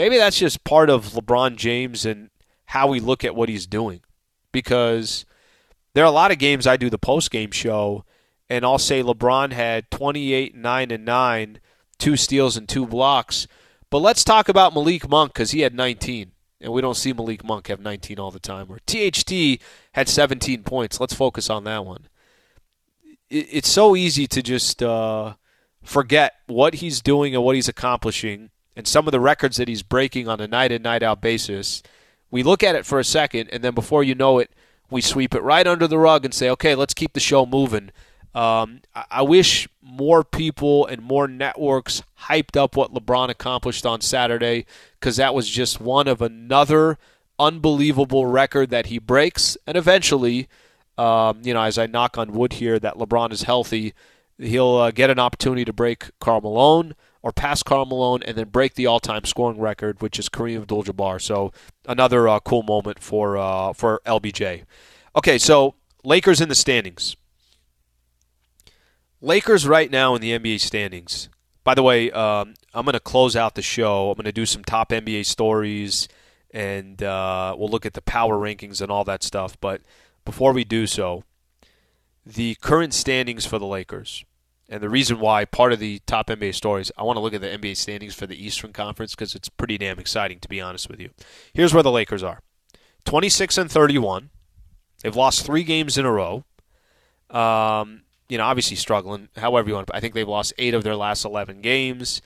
[0.00, 2.30] maybe that's just part of LeBron James and
[2.66, 4.00] how we look at what he's doing.
[4.52, 5.26] Because
[5.94, 8.04] there are a lot of games I do the post game show,
[8.48, 11.60] and I'll say LeBron had 28, 9, and 9,
[11.98, 13.46] two steals and two blocks.
[13.90, 16.32] But let's talk about Malik Monk because he had 19.
[16.62, 18.68] And we don't see Malik Monk have 19 all the time.
[18.70, 19.60] Or THT
[19.92, 21.00] had 17 points.
[21.00, 22.08] Let's focus on that one
[23.30, 25.34] it's so easy to just uh,
[25.82, 28.50] forget what he's doing and what he's accomplishing
[28.80, 31.82] and some of the records that he's breaking on a night in, night out basis.
[32.30, 34.50] We look at it for a second, and then before you know it,
[34.88, 37.90] we sweep it right under the rug and say, okay, let's keep the show moving.
[38.34, 44.64] Um, I wish more people and more networks hyped up what LeBron accomplished on Saturday
[44.98, 46.96] because that was just one of another
[47.38, 49.58] unbelievable record that he breaks.
[49.66, 50.48] And eventually,
[50.96, 53.92] um, you know, as I knock on wood here that LeBron is healthy,
[54.38, 58.48] he'll uh, get an opportunity to break Karl Malone or pass Karl Malone and then
[58.48, 61.20] break the all-time scoring record, which is Kareem Abdul-Jabbar.
[61.20, 61.52] So
[61.86, 64.64] another uh, cool moment for uh, for LBJ.
[65.16, 65.74] Okay, so
[66.04, 67.16] Lakers in the standings.
[69.20, 71.28] Lakers right now in the NBA standings.
[71.62, 74.10] By the way, um, I'm going to close out the show.
[74.10, 76.08] I'm going to do some top NBA stories,
[76.52, 79.60] and uh, we'll look at the power rankings and all that stuff.
[79.60, 79.82] But
[80.24, 81.24] before we do so,
[82.24, 84.24] the current standings for the Lakers.
[84.70, 87.40] And the reason why part of the top NBA stories, I want to look at
[87.40, 90.88] the NBA standings for the Eastern Conference because it's pretty damn exciting, to be honest
[90.88, 91.10] with you.
[91.52, 92.40] Here's where the Lakers are
[93.04, 94.30] 26 and 31.
[95.02, 96.44] They've lost three games in a row.
[97.30, 99.28] Um, you know, obviously struggling.
[99.36, 102.22] However you want, I think they've lost eight of their last 11 games.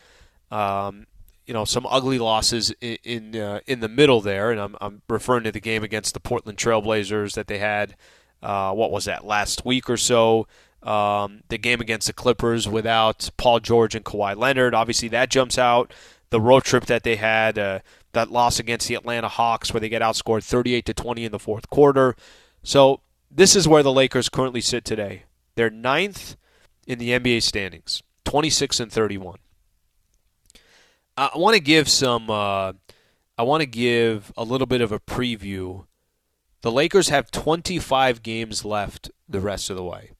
[0.51, 1.07] Um,
[1.47, 5.03] you know, some ugly losses in in, uh, in, the middle there, and I'm, I'm
[5.09, 7.97] referring to the game against the Portland Trailblazers that they had.
[8.43, 10.47] Uh, what was that last week or so?
[10.85, 15.59] Um, the game against the Clippers without Paul George and Kawhi Leonard, obviously that jumps
[15.59, 15.93] out.
[16.31, 17.79] The road trip that they had, uh,
[18.13, 21.39] that loss against the Atlanta Hawks, where they get outscored 38 to 20 in the
[21.39, 22.17] fourth quarter.
[22.63, 25.25] So this is where the Lakers currently sit today.
[25.55, 26.37] They're ninth
[26.87, 29.39] in the NBA standings, 26 and 31.
[31.17, 32.29] I want to give some.
[32.29, 32.73] Uh,
[33.37, 35.87] I want to give a little bit of a preview.
[36.63, 40.13] The Lakers have 25 games left the rest of the way.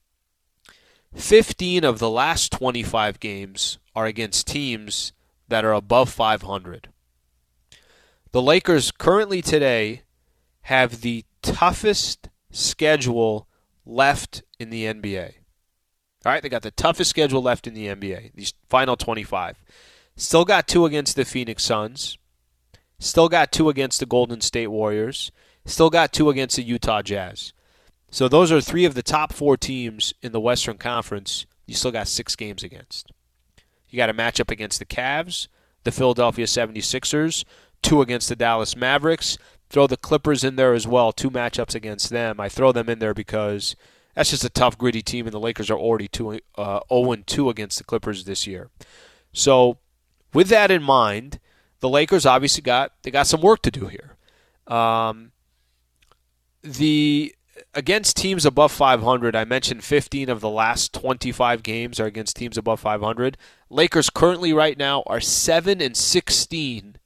[1.15, 5.13] 15 of the last 25 games are against teams
[5.49, 6.89] that are above 500.
[8.33, 10.03] The Lakers currently today
[10.63, 13.47] have the toughest schedule
[13.87, 15.35] left in the NBA.
[16.27, 19.63] All right, they got the toughest schedule left in the NBA, these final 25.
[20.17, 22.19] Still got two against the Phoenix Suns.
[22.99, 25.31] Still got two against the Golden State Warriors.
[25.67, 27.53] Still got two against the Utah Jazz.
[28.15, 31.47] So those are three of the top four teams in the Western Conference.
[31.67, 33.11] You still got six games against.
[33.89, 35.49] You got a matchup against the Cavs,
[35.83, 37.45] the Philadelphia 76ers,
[37.83, 39.37] two against the Dallas Mavericks.
[39.69, 42.39] Throw the Clippers in there as well, two matchups against them.
[42.39, 43.75] I throw them in there because
[44.15, 47.79] that's just a tough, gritty team, and the Lakers are already two, uh, 0-2 against
[47.79, 48.71] the Clippers this year.
[49.33, 49.79] So,
[50.33, 51.41] with that in mind,
[51.81, 54.17] the Lakers obviously got they got some work to do here.
[54.69, 55.33] Um,
[56.63, 57.35] the
[57.75, 62.59] against teams above 500, I mentioned 15 of the last 25 games are against teams
[62.59, 63.37] above 500.
[63.71, 66.97] Lakers currently right now are 7 and 16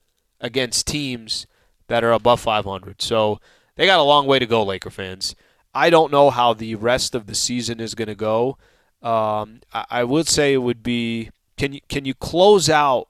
[0.40, 1.46] against teams
[1.88, 3.03] that are above 500.
[3.03, 3.40] So
[3.76, 5.34] they got a long way to go, Laker fans.
[5.74, 8.59] I don't know how the rest of the season is going to go.
[9.03, 13.09] Um, I, I would say it would be can you can you close out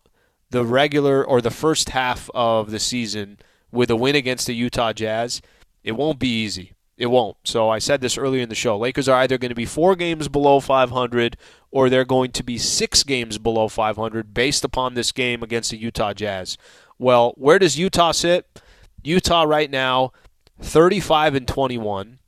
[0.50, 3.38] the regular or the first half of the season
[3.70, 5.40] with a win against the Utah Jazz?
[5.84, 6.72] It won't be easy.
[6.98, 7.36] It won't.
[7.44, 8.76] So I said this earlier in the show.
[8.76, 11.36] Lakers are either going to be four games below 500
[11.70, 15.76] or they're going to be six games below 500 based upon this game against the
[15.76, 16.58] Utah Jazz.
[16.98, 18.60] Well, where does Utah sit?
[19.04, 20.12] Utah right now,
[20.60, 22.18] 35 and 21.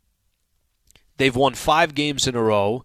[1.17, 2.85] They've won five games in a row.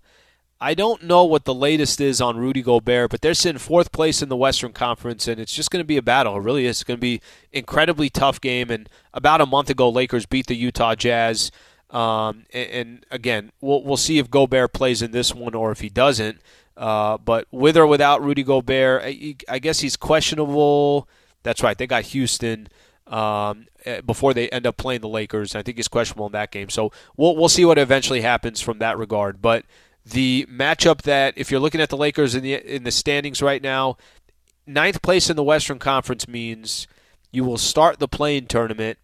[0.59, 4.23] I don't know what the latest is on Rudy Gobert, but they're sitting fourth place
[4.23, 6.37] in the Western Conference, and it's just going to be a battle.
[6.37, 6.77] It really is.
[6.77, 7.21] It's going to be
[7.51, 8.71] incredibly tough game.
[8.71, 11.51] And about a month ago, Lakers beat the Utah Jazz.
[11.89, 15.81] Um, and, and, again, we'll, we'll see if Gobert plays in this one or if
[15.81, 16.41] he doesn't.
[16.75, 21.07] Uh, but with or without Rudy Gobert, I, I, guess he's questionable.
[21.43, 21.77] That's right.
[21.77, 22.67] They got Houston
[23.07, 25.55] um, eh, before they end up playing the Lakers.
[25.55, 26.69] I think he's questionable in that game.
[26.69, 29.41] So we'll we'll see what eventually happens from that regard.
[29.41, 29.63] But
[30.05, 33.61] the matchup that if you're looking at the Lakers in the in the standings right
[33.61, 33.97] now,
[34.67, 36.87] ninth place in the Western Conference means
[37.31, 38.97] you will start the play-in tournament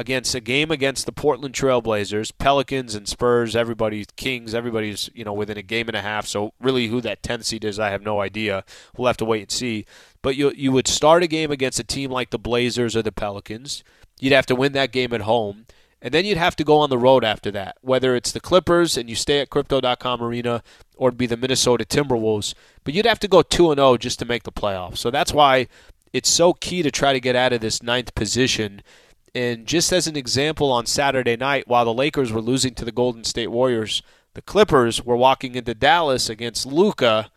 [0.00, 5.34] against a game against the Portland Trailblazers, Pelicans and Spurs, everybody's Kings, everybody's, you know,
[5.34, 6.26] within a game and a half.
[6.26, 8.64] So really who that 10th seed is, I have no idea.
[8.96, 9.84] We'll have to wait and see.
[10.22, 13.12] But you you would start a game against a team like the Blazers or the
[13.12, 13.84] Pelicans.
[14.18, 15.66] You'd have to win that game at home.
[16.00, 18.96] And then you'd have to go on the road after that, whether it's the Clippers
[18.96, 20.62] and you stay at crypto.com arena
[20.96, 22.54] or it'd be the Minnesota Timberwolves.
[22.84, 24.96] But you'd have to go 2 0 just to make the playoffs.
[24.96, 25.68] So that's why
[26.14, 28.80] it's so key to try to get out of this ninth position
[29.34, 32.92] and just as an example, on Saturday night, while the Lakers were losing to the
[32.92, 34.02] Golden State Warriors,
[34.34, 37.30] the Clippers were walking into Dallas against Luka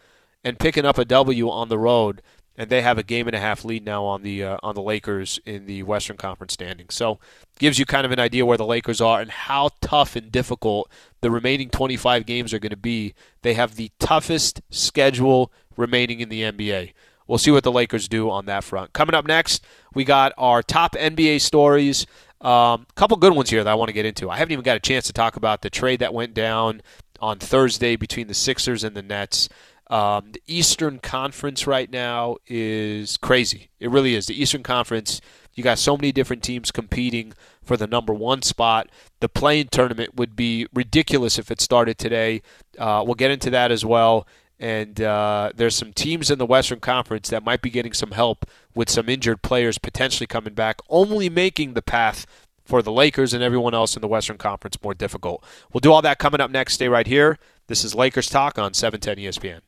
[0.43, 2.21] and picking up a W on the road,
[2.55, 4.81] and they have a game and a half lead now on the uh, on the
[4.81, 6.93] Lakers in the Western Conference standings.
[6.95, 7.19] So,
[7.59, 10.89] gives you kind of an idea where the Lakers are and how tough and difficult
[11.21, 13.13] the remaining 25 games are going to be.
[13.41, 16.93] They have the toughest schedule remaining in the NBA
[17.28, 18.93] we'll see what the Lakers do on that front.
[18.93, 19.63] Coming up next,
[19.93, 22.05] we got our top NBA stories.
[22.41, 24.30] A um, couple good ones here that I want to get into.
[24.30, 26.82] I haven't even got a chance to talk about the trade that went down
[27.21, 29.47] on Thursday between the Sixers and the Nets.
[29.88, 33.69] Um, the Eastern Conference right now is crazy.
[33.80, 34.26] It really is.
[34.26, 35.21] The Eastern Conference,
[35.53, 38.89] you got so many different teams competing for the number one spot.
[39.19, 42.41] The play-in tournament would be ridiculous if it started today.
[42.78, 44.28] Uh, we'll get into that as well.
[44.60, 48.45] And uh, there's some teams in the Western Conference that might be getting some help
[48.76, 52.26] with some injured players potentially coming back, only making the path
[52.66, 55.43] for the Lakers and everyone else in the Western Conference more difficult.
[55.72, 56.76] We'll do all that coming up next.
[56.76, 57.38] Stay right here.
[57.68, 59.62] This is Lakers Talk on 710 ESPN.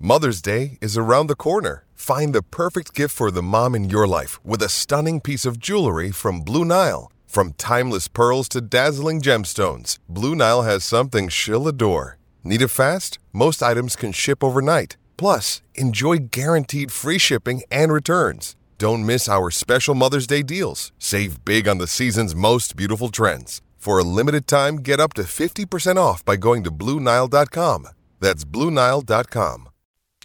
[0.00, 1.84] Mother's Day is around the corner.
[1.94, 5.58] Find the perfect gift for the mom in your life with a stunning piece of
[5.58, 7.10] jewelry from Blue Nile.
[7.26, 12.17] From timeless pearls to dazzling gemstones, Blue Nile has something she'll adore.
[12.44, 13.18] Need it fast?
[13.32, 14.96] Most items can ship overnight.
[15.16, 18.56] Plus, enjoy guaranteed free shipping and returns.
[18.78, 20.92] Don't miss our special Mother's Day deals.
[20.98, 23.60] Save big on the season's most beautiful trends.
[23.76, 27.88] For a limited time, get up to 50% off by going to BlueNile.com.
[28.20, 29.68] That's BlueNile.com.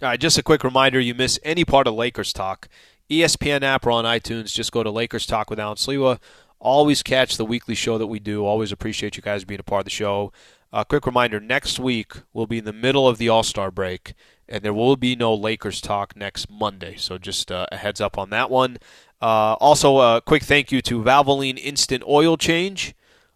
[0.02, 2.68] All right, just a quick reminder you miss any part of Lakers Talk.
[3.10, 6.18] ESPN app or on iTunes, just go to Lakers Talk with Allen Sliwa.
[6.58, 8.44] Always catch the weekly show that we do.
[8.44, 10.32] Always appreciate you guys being a part of the show.
[10.76, 14.14] A quick reminder next week we'll be in the middle of the All Star break,
[14.48, 16.96] and there will be no Lakers talk next Monday.
[16.96, 18.78] So just uh, a heads up on that one.
[19.22, 22.92] Uh, also, a quick thank you to Valvoline Instant Oil Change.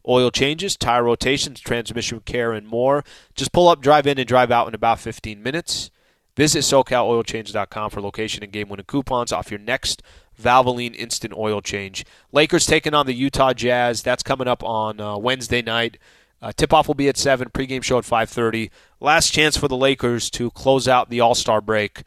[0.09, 3.05] Oil changes, tire rotations, transmission care, and more.
[3.36, 5.93] Just pull up, drive in, and drive out in about 15 minutes.
[6.34, 10.03] Visit SoCalOilChange.com for location and game winning coupons off your next
[10.41, 12.05] Valvoline Instant Oil Change.
[12.32, 14.03] Lakers taking on the Utah Jazz.
[14.03, 15.99] That's coming up on uh, Wednesday night.
[16.41, 18.70] Uh, tip-off will be at 7, pregame show at 5.30.
[19.01, 22.05] Last chance for the Lakers to close out the All-Star break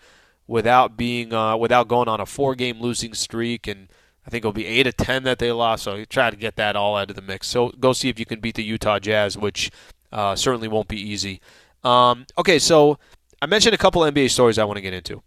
[0.48, 3.88] without being uh, without going on a four-game losing streak, and
[4.26, 6.76] I think it'll be 8 of 10 that they lost, so try to get that
[6.76, 7.48] all out of the mix.
[7.48, 9.72] So go see if you can beat the Utah Jazz, which
[10.12, 11.42] uh, certainly won't be easy.
[11.84, 13.00] Um, okay, so
[13.42, 15.24] I mentioned a couple NBA stories I want to get into.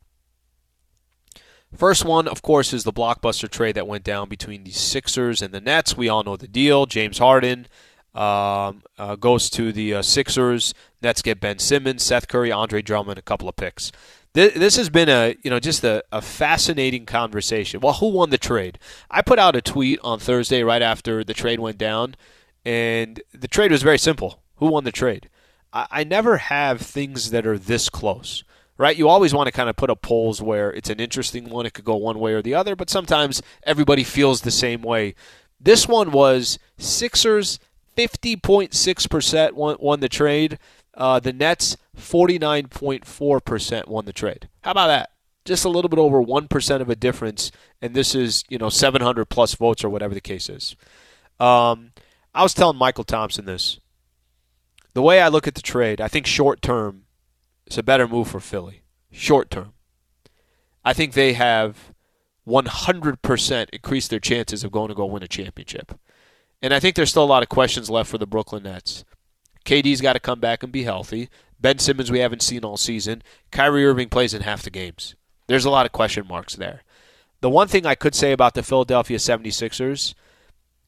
[1.77, 5.53] First one, of course, is the blockbuster trade that went down between the Sixers and
[5.53, 5.97] the Nets.
[5.97, 6.87] We all know the deal.
[6.87, 7.67] James Harden
[8.15, 10.75] um, uh, goes to the uh, Sixers.
[11.03, 13.93] Nets get Ben Simmons, Seth Curry, Andre Drummond, a couple of picks.
[14.33, 17.81] This, this has been a you know just a, a fascinating conversation.
[17.81, 18.79] Well, who won the trade?
[19.11, 22.17] I put out a tweet on Thursday right after the trade went down,
[22.65, 24.43] and the trade was very simple.
[24.57, 25.29] Who won the trade?
[25.73, 28.45] I, I never have things that are this close
[28.77, 28.97] right?
[28.97, 31.67] You always want to kind of put up polls where it's an interesting one.
[31.67, 35.15] It could go one way or the other, but sometimes everybody feels the same way.
[35.61, 37.59] This one was Sixers
[37.97, 40.59] 50.6% won, won the trade.
[40.95, 44.49] Uh, the Nets 49.4% won the trade.
[44.63, 45.11] How about that?
[45.45, 47.51] Just a little bit over 1% of a difference,
[47.83, 50.75] and this is, you know, 700 plus votes or whatever the case is.
[51.39, 51.93] Um,
[52.35, 53.79] I was telling Michael Thompson this.
[54.95, 57.03] The way I look at the trade, I think short term,
[57.67, 58.83] it's a better move for Philly.
[59.11, 59.73] Short term.
[60.85, 61.93] I think they have
[62.47, 65.99] 100% increased their chances of going to go win a championship.
[66.65, 69.05] And I think there's still a lot of questions left for the Brooklyn Nets.
[69.67, 71.29] KD's got to come back and be healthy.
[71.61, 73.23] Ben Simmons, we haven't seen all season.
[73.51, 75.15] Kyrie Irving plays in half the games.
[75.47, 76.83] There's a lot of question marks there.
[77.43, 80.15] The one thing I could say about the Philadelphia 76ers,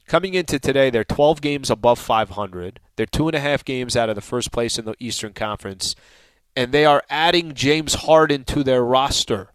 [0.07, 2.81] coming into today, they're 12 games above 500.
[2.97, 5.95] They're two and a half games out of the first place in the Eastern Conference
[6.57, 9.53] and they are adding James Harden to their roster.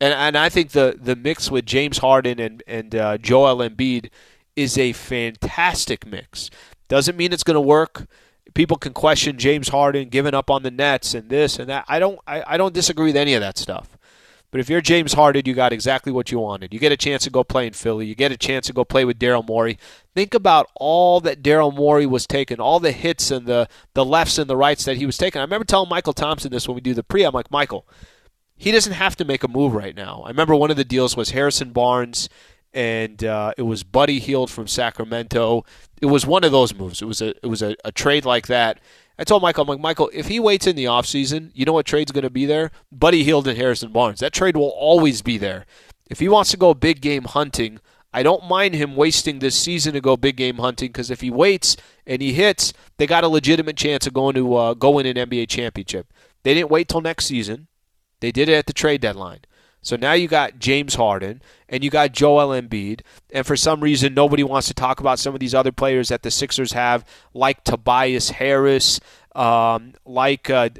[0.00, 4.10] And, and I think the, the mix with James Harden and, and uh, Joel Embiid
[4.56, 6.50] is a fantastic mix.
[6.88, 8.06] Doesn't mean it's going to work.
[8.54, 11.84] People can question James Harden giving up on the Nets and this and that.
[11.88, 13.96] I don't I, I don't disagree with any of that stuff.
[14.52, 16.74] But if you're James Harden, you got exactly what you wanted.
[16.74, 18.04] You get a chance to go play in Philly.
[18.04, 19.78] You get a chance to go play with Daryl Morey.
[20.14, 24.36] Think about all that Daryl Morey was taking, all the hits and the, the lefts
[24.36, 25.40] and the rights that he was taking.
[25.40, 27.24] I remember telling Michael Thompson this when we do the pre.
[27.24, 27.86] I'm like, Michael,
[28.54, 30.22] he doesn't have to make a move right now.
[30.26, 32.28] I remember one of the deals was Harrison Barnes,
[32.74, 35.64] and uh, it was Buddy Hield from Sacramento.
[36.00, 37.02] It was one of those moves.
[37.02, 38.80] It was a it was a, a trade like that.
[39.18, 41.86] I told Michael, I'm like, Michael, if he waits in the offseason, you know what
[41.86, 42.70] trade's going to be there?
[42.90, 44.20] Buddy Hield and Harrison Barnes.
[44.20, 45.66] That trade will always be there.
[46.08, 47.78] If he wants to go big game hunting,
[48.12, 51.30] I don't mind him wasting this season to go big game hunting because if he
[51.30, 55.06] waits and he hits, they got a legitimate chance of going to uh, go an
[55.06, 56.12] NBA championship.
[56.42, 57.68] They didn't wait till next season.
[58.20, 59.40] They did it at the trade deadline.
[59.82, 63.00] So now you got James Harden and you got Joel Embiid,
[63.32, 66.22] and for some reason nobody wants to talk about some of these other players that
[66.22, 67.04] the Sixers have,
[67.34, 69.00] like Tobias Harris,
[69.34, 70.70] um, like uh,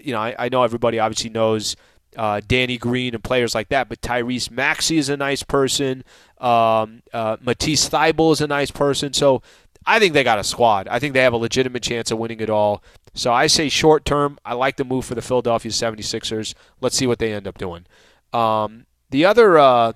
[0.00, 1.76] you know I, I, know everybody obviously knows
[2.16, 6.04] uh, Danny Green and players like that, but Tyrese Maxey is a nice person.
[6.38, 9.12] Um, uh, Matisse Thybulle is a nice person.
[9.12, 9.42] So
[9.86, 10.88] I think they got a squad.
[10.88, 12.82] I think they have a legitimate chance of winning it all.
[13.14, 16.54] So I say short term, I like the move for the Philadelphia 76ers.
[16.80, 17.86] Let's see what they end up doing.
[18.32, 19.92] Um, the other uh,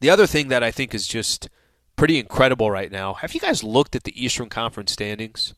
[0.00, 1.48] the other thing that I think is just
[1.96, 3.14] pretty incredible right now.
[3.14, 5.54] Have you guys looked at the Eastern Conference standings?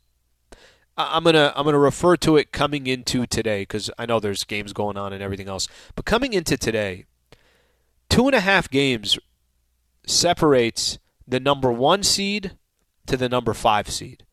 [0.97, 4.72] I'm gonna I'm gonna refer to it coming into today because I know there's games
[4.72, 5.68] going on and everything else.
[5.95, 7.07] But coming into today,
[8.09, 9.18] two and a half games
[10.07, 12.53] separates the number one seed
[13.07, 14.24] to the number five seed.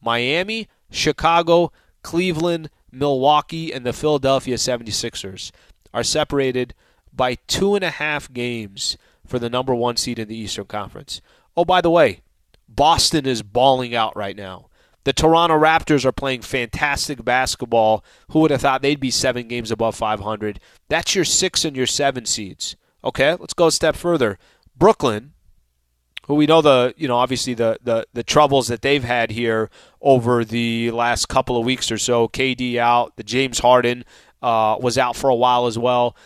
[0.00, 5.50] Miami, Chicago, Cleveland, Milwaukee and the Philadelphia 76ers
[5.92, 6.74] are separated
[7.14, 8.96] by two and a half games
[9.26, 11.20] for the number one seed in the Eastern Conference.
[11.56, 12.20] Oh, by the way,
[12.68, 14.68] Boston is balling out right now.
[15.04, 18.02] The Toronto Raptors are playing fantastic basketball.
[18.30, 20.58] Who would have thought they'd be seven games above 500?
[20.88, 22.76] That's your six and your seven seeds.
[23.04, 24.38] Okay, let's go a step further.
[24.76, 25.34] Brooklyn,
[26.26, 29.68] who we know the you know obviously the the the troubles that they've had here
[30.00, 32.28] over the last couple of weeks or so.
[32.28, 34.06] KD out, the James Harden
[34.42, 36.16] uh, was out for a while as well.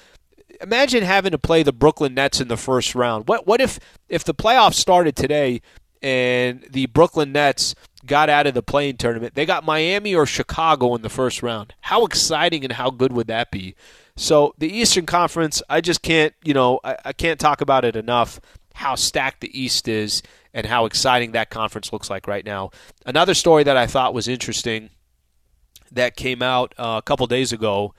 [0.60, 3.28] Imagine having to play the Brooklyn Nets in the first round.
[3.28, 3.78] What what if
[4.08, 5.60] if the playoffs started today
[6.02, 7.74] and the Brooklyn Nets
[8.06, 9.34] got out of the play-in tournament?
[9.34, 11.74] They got Miami or Chicago in the first round.
[11.82, 13.74] How exciting and how good would that be?
[14.16, 17.94] So the Eastern Conference, I just can't, you know, I, I can't talk about it
[17.94, 18.40] enough
[18.74, 20.22] how stacked the East is
[20.54, 22.70] and how exciting that conference looks like right now.
[23.04, 24.90] Another story that I thought was interesting
[25.90, 27.92] that came out uh, a couple days ago.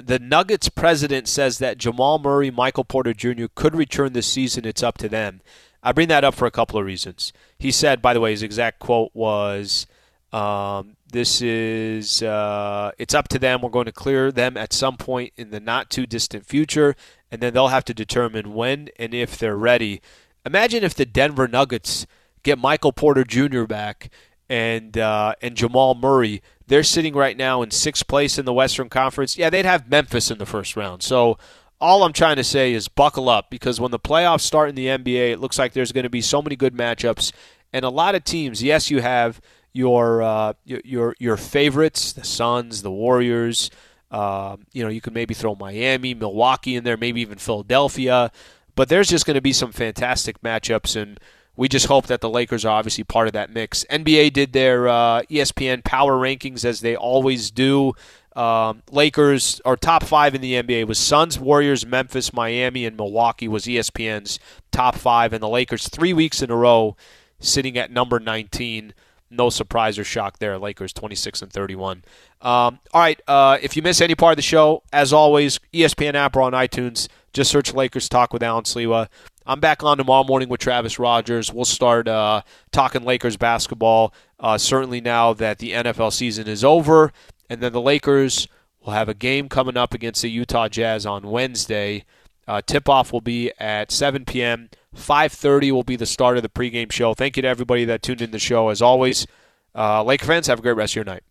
[0.00, 3.46] The Nuggets president says that Jamal Murray, Michael Porter Jr.
[3.54, 4.64] could return this season.
[4.64, 5.40] It's up to them.
[5.82, 7.32] I bring that up for a couple of reasons.
[7.58, 9.86] He said, by the way, his exact quote was,
[10.32, 13.62] um, "This is uh, it's up to them.
[13.62, 16.94] We're going to clear them at some point in the not too distant future,
[17.30, 20.02] and then they'll have to determine when and if they're ready.
[20.44, 22.06] Imagine if the Denver Nuggets
[22.42, 23.64] get Michael Porter Jr.
[23.64, 24.10] back
[24.48, 26.42] and uh, and Jamal Murray.
[26.70, 29.36] They're sitting right now in sixth place in the Western Conference.
[29.36, 31.02] Yeah, they'd have Memphis in the first round.
[31.02, 31.36] So
[31.80, 34.86] all I'm trying to say is buckle up because when the playoffs start in the
[34.86, 37.32] NBA, it looks like there's going to be so many good matchups
[37.72, 38.62] and a lot of teams.
[38.62, 39.40] Yes, you have
[39.72, 43.72] your uh, your your favorites, the Suns, the Warriors.
[44.08, 48.30] Uh, you know, you could maybe throw Miami, Milwaukee in there, maybe even Philadelphia.
[48.76, 51.18] But there's just going to be some fantastic matchups, and
[51.60, 53.84] we just hope that the Lakers are obviously part of that mix.
[53.90, 57.92] NBA did their uh, ESPN power rankings as they always do.
[58.34, 63.46] Um, Lakers are top five in the NBA was Suns, Warriors, Memphis, Miami, and Milwaukee
[63.46, 64.38] was ESPN's
[64.72, 66.96] top five, and the Lakers three weeks in a row
[67.40, 68.94] sitting at number 19
[69.30, 70.58] no surprise or shock there.
[70.58, 71.98] Lakers 26 and 31.
[71.98, 72.02] Um,
[72.42, 73.20] all right.
[73.28, 76.52] Uh, if you miss any part of the show, as always, ESPN app or on
[76.52, 79.08] iTunes, just search Lakers Talk with Allen Sliwa.
[79.46, 81.52] I'm back on tomorrow morning with Travis Rogers.
[81.52, 84.14] We'll start uh, talking Lakers basketball.
[84.38, 87.12] Uh, certainly now that the NFL season is over,
[87.48, 88.48] and then the Lakers
[88.84, 92.04] will have a game coming up against the Utah Jazz on Wednesday.
[92.46, 94.70] Uh, tip-off will be at 7 p.m.
[94.96, 97.14] 5.30 will be the start of the pregame show.
[97.14, 98.70] Thank you to everybody that tuned in the show.
[98.70, 99.26] As always,
[99.74, 101.22] uh, Laker fans, have a great rest of your night.